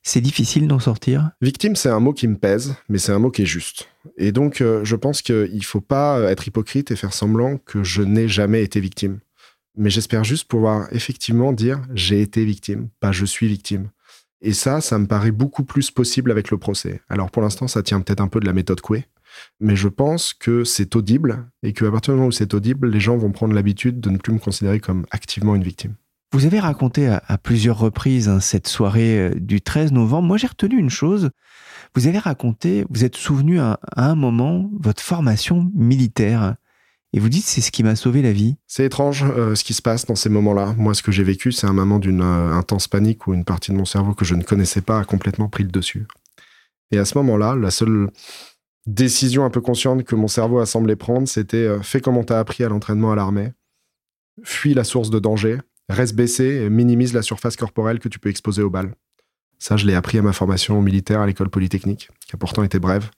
C'est 0.04 0.22
difficile 0.22 0.68
d'en 0.68 0.80
sortir? 0.80 1.32
Victime, 1.42 1.76
c'est 1.76 1.90
un 1.90 2.00
mot 2.00 2.14
qui 2.14 2.28
me 2.28 2.38
pèse, 2.38 2.76
mais 2.88 2.98
c'est 2.98 3.12
un 3.12 3.20
mot 3.20 3.30
qui 3.30 3.42
est 3.42 3.48
juste. 3.48 3.90
Et 4.18 4.32
donc, 4.32 4.62
euh, 4.62 4.86
je 4.86 4.96
pense 4.96 5.22
qu'il 5.22 5.54
ne 5.54 5.64
faut 5.64 5.82
pas 5.82 6.22
être 6.32 6.48
hypocrite 6.48 6.92
et 6.92 6.96
faire 6.96 7.14
semblant 7.14 7.58
que 7.58 7.84
je 7.84 8.02
n'ai 8.02 8.30
jamais 8.30 8.64
été 8.64 8.80
victime. 8.80 9.20
Mais 9.78 9.90
j'espère 9.90 10.24
juste 10.24 10.48
pouvoir 10.48 10.88
effectivement 10.92 11.52
dire 11.52 11.82
j'ai 11.94 12.22
été 12.22 12.46
victime, 12.46 12.88
pas 13.02 13.12
je 13.12 13.26
suis 13.26 13.48
victime. 13.48 13.90
Et 14.42 14.54
ça, 14.54 14.80
ça 14.80 14.98
me 15.00 15.08
paraît 15.08 15.32
beaucoup 15.32 15.64
plus 15.64 15.92
possible 15.92 16.32
avec 16.32 16.52
le 16.52 16.58
procès. 16.58 17.02
Alors 17.10 17.32
pour 17.32 17.42
l'instant, 17.42 17.68
ça 17.68 17.84
tient 17.84 18.00
peut-être 18.00 18.22
un 18.22 18.28
peu 18.28 18.40
de 18.40 18.46
la 18.46 18.54
méthode 18.54 18.80
Coué, 18.80 19.06
mais 19.60 19.76
je 19.76 19.88
pense 19.88 20.34
que 20.34 20.64
c'est 20.64 20.96
audible 20.96 21.50
et 21.64 21.74
qu'à 21.74 21.92
partir 21.92 22.14
du 22.14 22.18
moment 22.18 22.30
où 22.30 22.32
c'est 22.32 22.54
audible, 22.54 22.90
les 22.90 23.00
gens 23.00 23.18
vont 23.18 23.32
prendre 23.32 23.54
l'habitude 23.54 24.00
de 24.00 24.10
ne 24.10 24.18
plus 24.18 24.34
me 24.34 24.40
considérer 24.40 24.80
comme 24.80 25.06
activement 25.12 25.56
une 25.56 25.64
victime. 25.64 25.96
Vous 26.36 26.46
avez 26.46 26.60
raconté 26.60 27.08
à, 27.08 27.38
plusieurs 27.38 27.80
reprises 27.80 28.28
hein, 28.28 28.42
cette 28.42 28.68
soirée 28.68 29.20
euh, 29.20 29.36
du 29.36 29.62
13 29.62 29.94
novembre. 29.94 30.28
Moi, 30.28 30.38
j'ai 30.38 30.48
retenu 30.48 30.78
une 30.78 30.90
chose. 30.90 31.30
Vous 31.96 32.08
avez 32.08 32.20
raconté, 32.20 32.86
vous 32.90 33.06
êtes 33.06 33.16
souvenu 33.16 33.62
à, 33.62 33.80
un 33.96 34.16
moment 34.16 34.70
votre 34.78 35.02
formation 35.02 35.72
militaire. 35.74 36.56
Et 37.14 37.20
vous 37.20 37.30
dites, 37.30 37.46
c'est 37.46 37.62
ce 37.62 37.72
qui 37.72 37.84
m'a 37.84 37.96
sauvé 37.96 38.22
la 38.22 38.34
vie. 38.34 38.58
C'est 38.68 38.84
étrange 38.84 39.24
euh, 39.24 39.56
ce 39.56 39.64
qui 39.64 39.74
se 39.74 39.82
passe 39.82 40.06
dans 40.06 40.16
ces 40.16 40.28
moments-là. 40.28 40.76
Moi, 40.78 40.94
ce 40.94 41.04
que 41.04 41.14
j'ai 41.14 41.24
vécu, 41.24 41.54
c'est 41.54 41.68
un 41.68 41.74
moment 41.74 42.00
d'une 42.00 42.22
euh, 42.22 42.52
intense 42.52 42.90
panique 42.90 43.28
où 43.28 43.34
une 43.34 43.46
partie 43.46 43.72
de 43.72 43.78
mon 43.78 43.86
cerveau 43.86 44.14
que 44.14 44.26
je 44.26 44.36
ne 44.36 44.44
connaissais 44.44 44.82
pas 44.82 45.00
a 45.00 45.06
complètement 45.06 45.48
pris 45.48 45.64
le 45.64 45.70
dessus. 45.72 46.06
Et 46.92 46.98
à 46.98 47.06
ce 47.06 47.18
moment-là, 47.18 47.56
la 47.56 47.72
seule 47.72 48.10
décision 48.86 49.46
un 49.46 49.50
peu 49.50 49.62
consciente 49.62 50.04
que 50.04 50.16
mon 50.16 50.28
cerveau 50.28 50.60
a 50.60 50.66
semblé 50.66 50.96
prendre, 50.96 51.28
c'était 51.28 51.58
euh, 51.58 51.82
fais 51.82 52.02
comme 52.02 52.18
on 52.18 52.24
t'a 52.24 52.40
appris 52.40 52.64
à 52.64 52.70
l'entraînement 52.70 53.12
à 53.12 53.16
l'armée, 53.16 53.54
fuis 54.44 54.74
la 54.74 54.84
source 54.84 55.10
de 55.10 55.20
danger, 55.20 55.58
reste 55.90 56.16
baissé 56.16 56.70
minimise 56.70 57.14
la 57.14 57.22
surface 57.22 57.56
corporelle 57.56 58.00
que 58.00 58.10
tu 58.10 58.20
peux 58.20 58.30
exposer 58.30 58.62
aux 58.62 58.70
balles. 58.70 58.94
Ça, 59.60 59.78
je 59.78 59.86
l'ai 59.86 59.96
appris 59.96 60.18
à 60.18 60.22
ma 60.22 60.34
formation 60.34 60.82
militaire 60.82 61.22
à 61.22 61.28
l'école 61.28 61.50
polytechnique, 61.50 62.10
qui 62.28 62.36
a 62.36 62.38
pourtant 62.38 62.64
été 62.64 62.80
brève. 62.80 63.10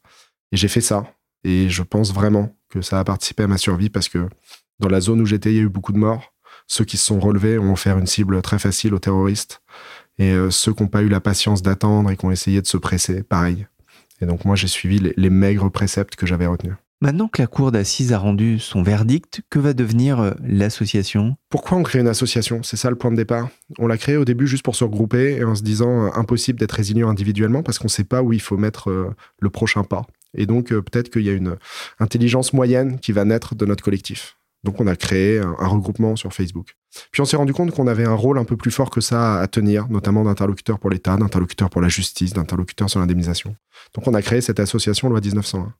Et 0.51 0.57
j'ai 0.57 0.67
fait 0.67 0.81
ça. 0.81 1.11
Et 1.43 1.69
je 1.69 1.83
pense 1.83 2.13
vraiment 2.13 2.55
que 2.69 2.81
ça 2.81 2.99
a 2.99 3.03
participé 3.03 3.43
à 3.43 3.47
ma 3.47 3.57
survie 3.57 3.89
parce 3.89 4.09
que 4.09 4.27
dans 4.79 4.89
la 4.89 5.01
zone 5.01 5.21
où 5.21 5.25
j'étais, 5.25 5.51
il 5.51 5.55
y 5.55 5.59
a 5.59 5.63
eu 5.63 5.69
beaucoup 5.69 5.93
de 5.93 5.97
morts. 5.97 6.33
Ceux 6.67 6.85
qui 6.85 6.97
se 6.97 7.05
sont 7.05 7.19
relevés 7.19 7.57
ont 7.57 7.73
offert 7.73 7.97
une 7.97 8.07
cible 8.07 8.41
très 8.41 8.59
facile 8.59 8.93
aux 8.93 8.99
terroristes. 8.99 9.61
Et 10.19 10.31
euh, 10.31 10.49
ceux 10.51 10.73
qui 10.73 10.83
n'ont 10.83 10.89
pas 10.89 11.01
eu 11.01 11.09
la 11.09 11.21
patience 11.21 11.61
d'attendre 11.61 12.11
et 12.11 12.17
qui 12.17 12.25
ont 12.25 12.31
essayé 12.31 12.61
de 12.61 12.67
se 12.67 12.77
presser, 12.77 13.23
pareil. 13.23 13.67
Et 14.21 14.25
donc 14.25 14.45
moi, 14.45 14.55
j'ai 14.55 14.67
suivi 14.67 15.13
les, 15.15 15.29
maigres 15.29 15.71
préceptes 15.71 16.15
que 16.15 16.25
j'avais 16.25 16.47
retenus. 16.47 16.75
Maintenant 16.99 17.27
que 17.27 17.39
la 17.41 17.47
cour 17.47 17.71
d'assises 17.71 18.11
a 18.11 18.17
rendu 18.17 18.57
son 18.57 18.81
verdict, 18.81 19.41
que 19.51 19.59
va 19.59 19.73
devenir 19.73 20.19
euh, 20.19 20.31
l'association? 20.43 21.37
Pourquoi 21.49 21.77
on 21.77 21.83
crée 21.83 21.99
une 21.99 22.07
association? 22.07 22.63
C'est 22.63 22.77
ça 22.77 22.89
le 22.89 22.95
point 22.95 23.11
de 23.11 23.15
départ. 23.15 23.49
On 23.77 23.85
l'a 23.85 23.97
créée 23.97 24.17
au 24.17 24.25
début 24.25 24.47
juste 24.47 24.63
pour 24.63 24.75
se 24.75 24.83
regrouper 24.83 25.35
et 25.35 25.43
en 25.43 25.53
se 25.53 25.61
disant 25.61 26.05
euh, 26.05 26.09
impossible 26.15 26.59
d'être 26.59 26.71
résilient 26.71 27.07
individuellement 27.07 27.61
parce 27.61 27.77
qu'on 27.77 27.85
ne 27.85 27.91
sait 27.91 28.03
pas 28.03 28.23
où 28.23 28.33
il 28.33 28.41
faut 28.41 28.57
mettre 28.57 29.15
le 29.39 29.49
prochain 29.51 29.83
pas. 29.83 30.07
Et 30.37 30.45
donc, 30.45 30.71
euh, 30.71 30.81
peut-être 30.81 31.09
qu'il 31.09 31.23
y 31.23 31.29
a 31.29 31.33
une 31.33 31.57
intelligence 31.99 32.53
moyenne 32.53 32.99
qui 32.99 33.11
va 33.11 33.25
naître 33.25 33.55
de 33.55 33.65
notre 33.65 33.83
collectif. 33.83 34.37
Donc, 34.63 34.79
on 34.81 34.87
a 34.87 34.95
créé 34.95 35.39
un, 35.39 35.67
regroupement 35.67 36.15
sur 36.15 36.33
Facebook. 36.33 36.75
Puis, 37.11 37.21
on 37.21 37.25
s'est 37.25 37.37
rendu 37.37 37.53
compte 37.53 37.71
qu'on 37.71 37.87
avait 37.87 38.05
un 38.05 38.13
rôle 38.13 38.37
un 38.37 38.43
peu 38.43 38.57
plus 38.57 38.71
fort 38.71 38.89
que 38.89 39.01
ça 39.01 39.39
à 39.39 39.47
tenir, 39.47 39.87
notamment 39.89 40.23
d'interlocuteur 40.23 40.79
pour 40.79 40.89
l'État, 40.89 41.17
d'interlocuteur 41.17 41.69
pour 41.69 41.81
la 41.81 41.89
justice, 41.89 42.33
d'interlocuteur 42.33 42.89
sur 42.89 42.99
l'indemnisation. 42.99 43.55
Donc, 43.93 44.07
on 44.07 44.13
a 44.13 44.21
créé 44.21 44.41
cette 44.41 44.59
association 44.59 45.09
loi 45.09 45.21
1901. 45.21 45.73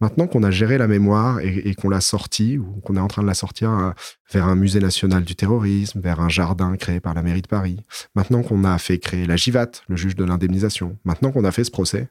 Maintenant 0.00 0.28
qu'on 0.28 0.44
a 0.44 0.50
géré 0.52 0.78
la 0.78 0.86
mémoire 0.86 1.40
et, 1.40 1.74
qu'on 1.74 1.88
l'a 1.88 2.00
sortie, 2.00 2.56
ou 2.56 2.80
qu'on 2.84 2.94
est 2.96 3.00
en 3.00 3.08
train 3.08 3.22
de 3.22 3.26
la 3.26 3.34
sortir 3.34 3.70
euh, 3.70 3.90
vers 4.32 4.46
un 4.46 4.54
musée 4.54 4.78
national 4.78 5.24
du 5.24 5.34
terrorisme, 5.34 6.00
vers 6.00 6.20
un 6.20 6.28
jardin 6.28 6.76
créé 6.76 7.00
par 7.00 7.14
la 7.14 7.22
mairie 7.22 7.42
de 7.42 7.48
Paris, 7.48 7.80
maintenant 8.14 8.42
qu'on 8.42 8.62
a 8.62 8.78
fait 8.78 8.98
créer 8.98 9.26
la 9.26 9.34
GIVAT, 9.34 9.70
le 9.88 9.96
juge 9.96 10.14
de 10.14 10.22
l'indemnisation, 10.22 10.96
maintenant 11.04 11.32
qu'on 11.32 11.44
a 11.44 11.50
fait 11.50 11.64
ce 11.64 11.72
procès, 11.72 12.08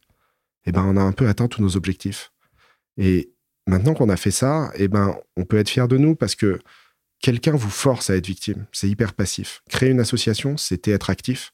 eh 0.65 0.73
ben, 0.73 0.83
on 0.85 0.97
a 0.97 1.01
un 1.01 1.13
peu 1.13 1.29
atteint 1.29 1.47
tous 1.47 1.61
nos 1.61 1.77
objectifs. 1.77 2.33
Et 2.97 3.31
maintenant 3.67 3.93
qu'on 3.93 4.09
a 4.09 4.17
fait 4.17 4.31
ça, 4.31 4.69
eh 4.75 4.89
ben, 4.89 5.15
on 5.37 5.45
peut 5.45 5.57
être 5.57 5.69
fier 5.69 5.87
de 5.87 5.97
nous 5.97 6.13
parce 6.15 6.35
que 6.35 6.59
quelqu'un 7.21 7.55
vous 7.55 7.69
force 7.69 8.09
à 8.09 8.15
être 8.15 8.27
victime. 8.27 8.65
C'est 8.71 8.89
hyper 8.89 9.13
passif. 9.13 9.61
Créer 9.69 9.89
une 9.89 9.99
association, 9.99 10.57
c'était 10.57 10.91
être 10.91 11.09
actif. 11.09 11.51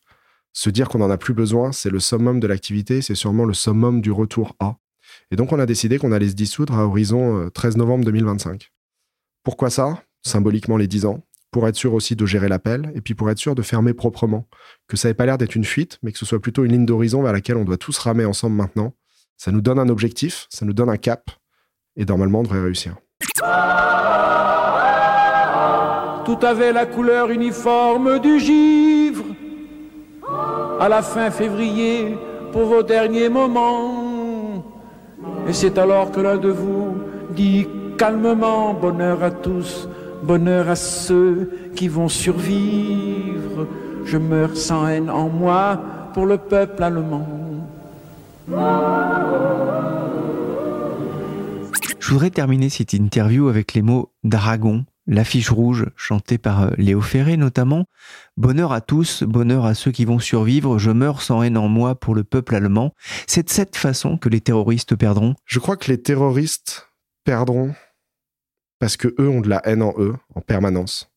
Se 0.53 0.69
dire 0.69 0.87
qu'on 0.87 0.99
n'en 0.99 1.09
a 1.09 1.17
plus 1.17 1.33
besoin, 1.33 1.71
c'est 1.71 1.89
le 1.89 1.99
summum 1.99 2.39
de 2.39 2.47
l'activité, 2.47 3.01
c'est 3.01 3.15
sûrement 3.15 3.45
le 3.45 3.53
summum 3.53 4.01
du 4.01 4.11
retour 4.11 4.55
à. 4.59 4.77
Et 5.31 5.35
donc, 5.35 5.51
on 5.51 5.59
a 5.59 5.65
décidé 5.65 5.97
qu'on 5.97 6.11
allait 6.11 6.29
se 6.29 6.35
dissoudre 6.35 6.77
à 6.77 6.85
horizon 6.85 7.49
13 7.53 7.75
euh, 7.75 7.77
novembre 7.79 8.05
2025. 8.05 8.71
Pourquoi 9.43 9.69
ça? 9.69 10.03
Symboliquement 10.25 10.77
les 10.77 10.87
10 10.87 11.05
ans. 11.05 11.23
Pour 11.51 11.67
être 11.67 11.75
sûr 11.75 11.93
aussi 11.93 12.15
de 12.15 12.25
gérer 12.25 12.47
l'appel, 12.47 12.91
et 12.95 13.01
puis 13.01 13.13
pour 13.13 13.29
être 13.29 13.37
sûr 13.37 13.55
de 13.55 13.61
fermer 13.61 13.93
proprement. 13.93 14.47
Que 14.87 14.97
ça 14.97 15.07
n'ait 15.07 15.13
pas 15.13 15.25
l'air 15.25 15.37
d'être 15.37 15.55
une 15.55 15.65
fuite, 15.65 15.99
mais 16.01 16.11
que 16.11 16.17
ce 16.17 16.25
soit 16.25 16.41
plutôt 16.41 16.65
une 16.65 16.71
ligne 16.71 16.85
d'horizon 16.85 17.21
vers 17.21 17.33
laquelle 17.33 17.57
on 17.57 17.65
doit 17.65 17.77
tous 17.77 17.97
ramer 17.97 18.25
ensemble 18.25 18.55
maintenant, 18.55 18.95
ça 19.37 19.51
nous 19.51 19.61
donne 19.61 19.79
un 19.79 19.89
objectif, 19.89 20.47
ça 20.49 20.65
nous 20.65 20.73
donne 20.73 20.89
un 20.89 20.97
cap, 20.97 21.29
et 21.95 22.05
normalement, 22.05 22.39
on 22.39 22.43
devrait 22.43 22.61
réussir. 22.61 22.95
Tout 26.25 26.37
avait 26.41 26.71
la 26.71 26.85
couleur 26.85 27.29
uniforme 27.29 28.19
du 28.19 28.39
givre. 28.39 29.23
À 30.79 30.89
la 30.89 31.01
fin 31.01 31.31
février, 31.31 32.17
pour 32.53 32.65
vos 32.65 32.83
derniers 32.83 33.29
moments. 33.29 34.63
Et 35.47 35.53
c'est 35.53 35.77
alors 35.77 36.11
que 36.11 36.21
l'un 36.21 36.37
de 36.37 36.49
vous 36.49 36.97
dit 37.31 37.67
calmement 37.97 38.73
bonheur 38.73 39.23
à 39.23 39.31
tous, 39.31 39.89
bonheur 40.23 40.69
à 40.69 40.75
ceux 40.75 41.51
qui 41.75 41.87
vont 41.87 42.07
survivre. 42.07 43.67
Je 44.05 44.17
meurs 44.17 44.55
sans 44.55 44.87
haine 44.87 45.09
en 45.09 45.29
moi 45.29 45.79
pour 46.13 46.25
le 46.25 46.37
peuple 46.37 46.83
allemand. 46.83 47.27
Je 51.99 52.11
voudrais 52.11 52.29
terminer 52.29 52.69
cette 52.69 52.93
interview 52.93 53.47
avec 53.47 53.73
les 53.73 53.81
mots 53.81 54.09
Dragon, 54.23 54.85
l'affiche 55.07 55.49
rouge 55.49 55.85
chantée 55.95 56.37
par 56.37 56.63
euh, 56.63 56.69
Léo 56.77 57.01
Ferré 57.01 57.37
notamment. 57.37 57.85
Bonheur 58.37 58.71
à 58.71 58.81
tous, 58.81 59.23
bonheur 59.23 59.65
à 59.65 59.73
ceux 59.73 59.91
qui 59.91 60.05
vont 60.05 60.19
survivre, 60.19 60.79
je 60.79 60.91
meurs 60.91 61.21
sans 61.21 61.43
haine 61.43 61.57
en 61.57 61.67
moi 61.67 61.95
pour 61.95 62.15
le 62.15 62.23
peuple 62.23 62.55
allemand. 62.55 62.93
C'est 63.27 63.43
de 63.43 63.49
cette 63.49 63.75
façon 63.75 64.17
que 64.17 64.29
les 64.29 64.41
terroristes 64.41 64.95
perdront 64.95 65.35
Je 65.45 65.59
crois 65.59 65.77
que 65.77 65.91
les 65.91 66.01
terroristes 66.01 66.89
perdront 67.23 67.73
parce 68.79 68.97
que 68.97 69.15
eux 69.19 69.29
ont 69.29 69.41
de 69.41 69.49
la 69.49 69.61
haine 69.65 69.81
en 69.81 69.93
eux 69.97 70.15
en 70.35 70.41
permanence. 70.41 71.09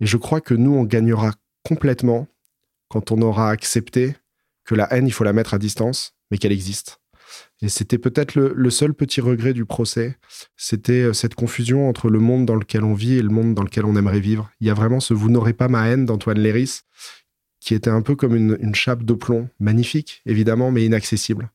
Et 0.00 0.06
je 0.06 0.16
crois 0.16 0.40
que 0.40 0.54
nous, 0.54 0.74
on 0.74 0.84
gagnera 0.84 1.32
complètement 1.64 2.28
quand 2.88 3.10
on 3.10 3.22
aura 3.22 3.50
accepté 3.50 4.16
que 4.64 4.74
la 4.74 4.92
haine, 4.92 5.06
il 5.06 5.12
faut 5.12 5.24
la 5.24 5.32
mettre 5.32 5.54
à 5.54 5.58
distance, 5.58 6.14
mais 6.30 6.38
qu'elle 6.38 6.52
existe. 6.52 7.01
Et 7.62 7.68
c'était 7.68 7.98
peut-être 7.98 8.34
le, 8.34 8.70
seul 8.70 8.92
petit 8.92 9.20
regret 9.20 9.52
du 9.52 9.64
procès, 9.64 10.18
c'était 10.56 11.04
euh, 11.04 11.12
cette 11.12 11.36
confusion 11.36 11.88
entre 11.88 12.10
le 12.10 12.18
monde 12.18 12.44
dans 12.44 12.56
lequel 12.56 12.82
on 12.82 12.92
vit 12.92 13.14
et 13.14 13.22
le 13.22 13.28
monde 13.28 13.54
dans 13.54 13.62
lequel 13.62 13.84
on 13.84 13.94
aimerait 13.94 14.20
vivre. 14.20 14.50
Il 14.60 14.66
y 14.66 14.70
a 14.70 14.74
vraiment 14.74 14.98
ce 14.98 15.14
Vous 15.14 15.30
n'aurez 15.30 15.52
pas 15.52 15.68
ma 15.68 15.86
haine 15.86 16.04
d'Antoine 16.04 16.40
Léris, 16.40 16.80
qui 17.60 17.74
était 17.74 17.88
un 17.88 18.02
peu 18.02 18.16
comme 18.16 18.34
une, 18.34 18.58
une 18.60 18.74
chape 18.74 19.04
de 19.04 19.14
plomb, 19.14 19.48
magnifique 19.60 20.22
évidemment, 20.26 20.72
mais 20.72 20.84
inaccessible. 20.84 21.50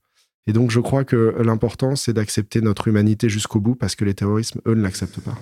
Et 0.48 0.54
donc 0.54 0.72
je 0.72 0.80
crois 0.80 1.04
que 1.04 1.36
l'important, 1.44 1.98
c'est 1.98 2.14
d'accepter 2.14 2.62
notre 2.62 2.88
humanité 2.88 3.28
jusqu'au 3.28 3.60
bout, 3.60 3.76
parce 3.76 3.96
que 3.96 4.06
les 4.06 4.14
terroristes, 4.14 4.58
eux, 4.66 4.76
ne 4.76 4.82
l'acceptent 4.82 5.20
pas. 5.20 5.38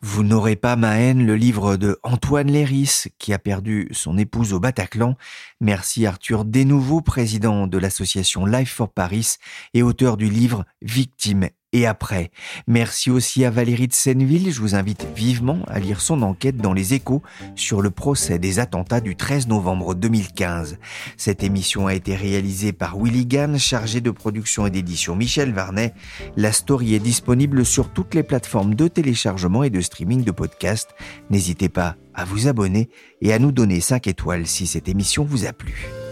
Vous 0.00 0.22
n'aurez 0.22 0.54
pas 0.54 0.76
ma 0.76 0.96
haine, 1.00 1.26
le 1.26 1.34
livre 1.34 1.76
de 1.76 1.98
Antoine 2.04 2.50
Léris, 2.50 3.06
qui 3.18 3.32
a 3.32 3.38
perdu 3.38 3.88
son 3.90 4.16
épouse 4.16 4.52
au 4.52 4.60
Bataclan. 4.60 5.16
Merci 5.60 6.06
Arthur 6.06 6.44
Desnouveaux, 6.44 7.00
président 7.00 7.66
de 7.66 7.78
l'association 7.78 8.46
Life 8.46 8.72
for 8.72 8.90
Paris 8.90 9.36
et 9.74 9.82
auteur 9.82 10.16
du 10.16 10.30
livre 10.30 10.64
Victime 10.82 11.48
et 11.72 11.86
après. 11.86 12.30
Merci 12.66 13.10
aussi 13.10 13.44
à 13.44 13.50
Valérie 13.50 13.88
de 13.88 13.92
Senneville. 13.92 14.50
Je 14.50 14.60
vous 14.60 14.74
invite 14.74 15.06
vivement 15.14 15.60
à 15.68 15.78
lire 15.80 16.00
son 16.00 16.22
enquête 16.22 16.56
dans 16.56 16.72
les 16.72 16.94
échos 16.94 17.22
sur 17.56 17.82
le 17.82 17.90
procès 17.90 18.38
des 18.38 18.58
attentats 18.58 19.00
du 19.00 19.16
13 19.16 19.48
novembre 19.48 19.94
2015. 19.94 20.78
Cette 21.16 21.42
émission 21.42 21.86
a 21.86 21.94
été 21.94 22.16
réalisée 22.16 22.72
par 22.72 22.96
Willy 22.98 23.26
Gann, 23.26 23.58
chargé 23.58 24.00
de 24.00 24.10
production 24.10 24.66
et 24.66 24.70
d'édition 24.70 25.14
Michel 25.14 25.52
Varnet. 25.52 25.94
La 26.36 26.52
story 26.52 26.94
est 26.94 27.00
disponible 27.00 27.64
sur 27.64 27.92
toutes 27.92 28.14
les 28.14 28.22
plateformes 28.22 28.74
de 28.74 28.88
téléchargement 28.88 29.62
et 29.62 29.70
de 29.70 29.80
streaming 29.80 30.24
de 30.24 30.30
podcasts. 30.30 30.94
N'hésitez 31.30 31.68
pas 31.68 31.96
à 32.14 32.24
vous 32.24 32.48
abonner 32.48 32.88
et 33.20 33.32
à 33.32 33.38
nous 33.38 33.52
donner 33.52 33.80
5 33.80 34.06
étoiles 34.06 34.46
si 34.46 34.66
cette 34.66 34.88
émission 34.88 35.24
vous 35.24 35.46
a 35.46 35.52
plu. 35.52 36.07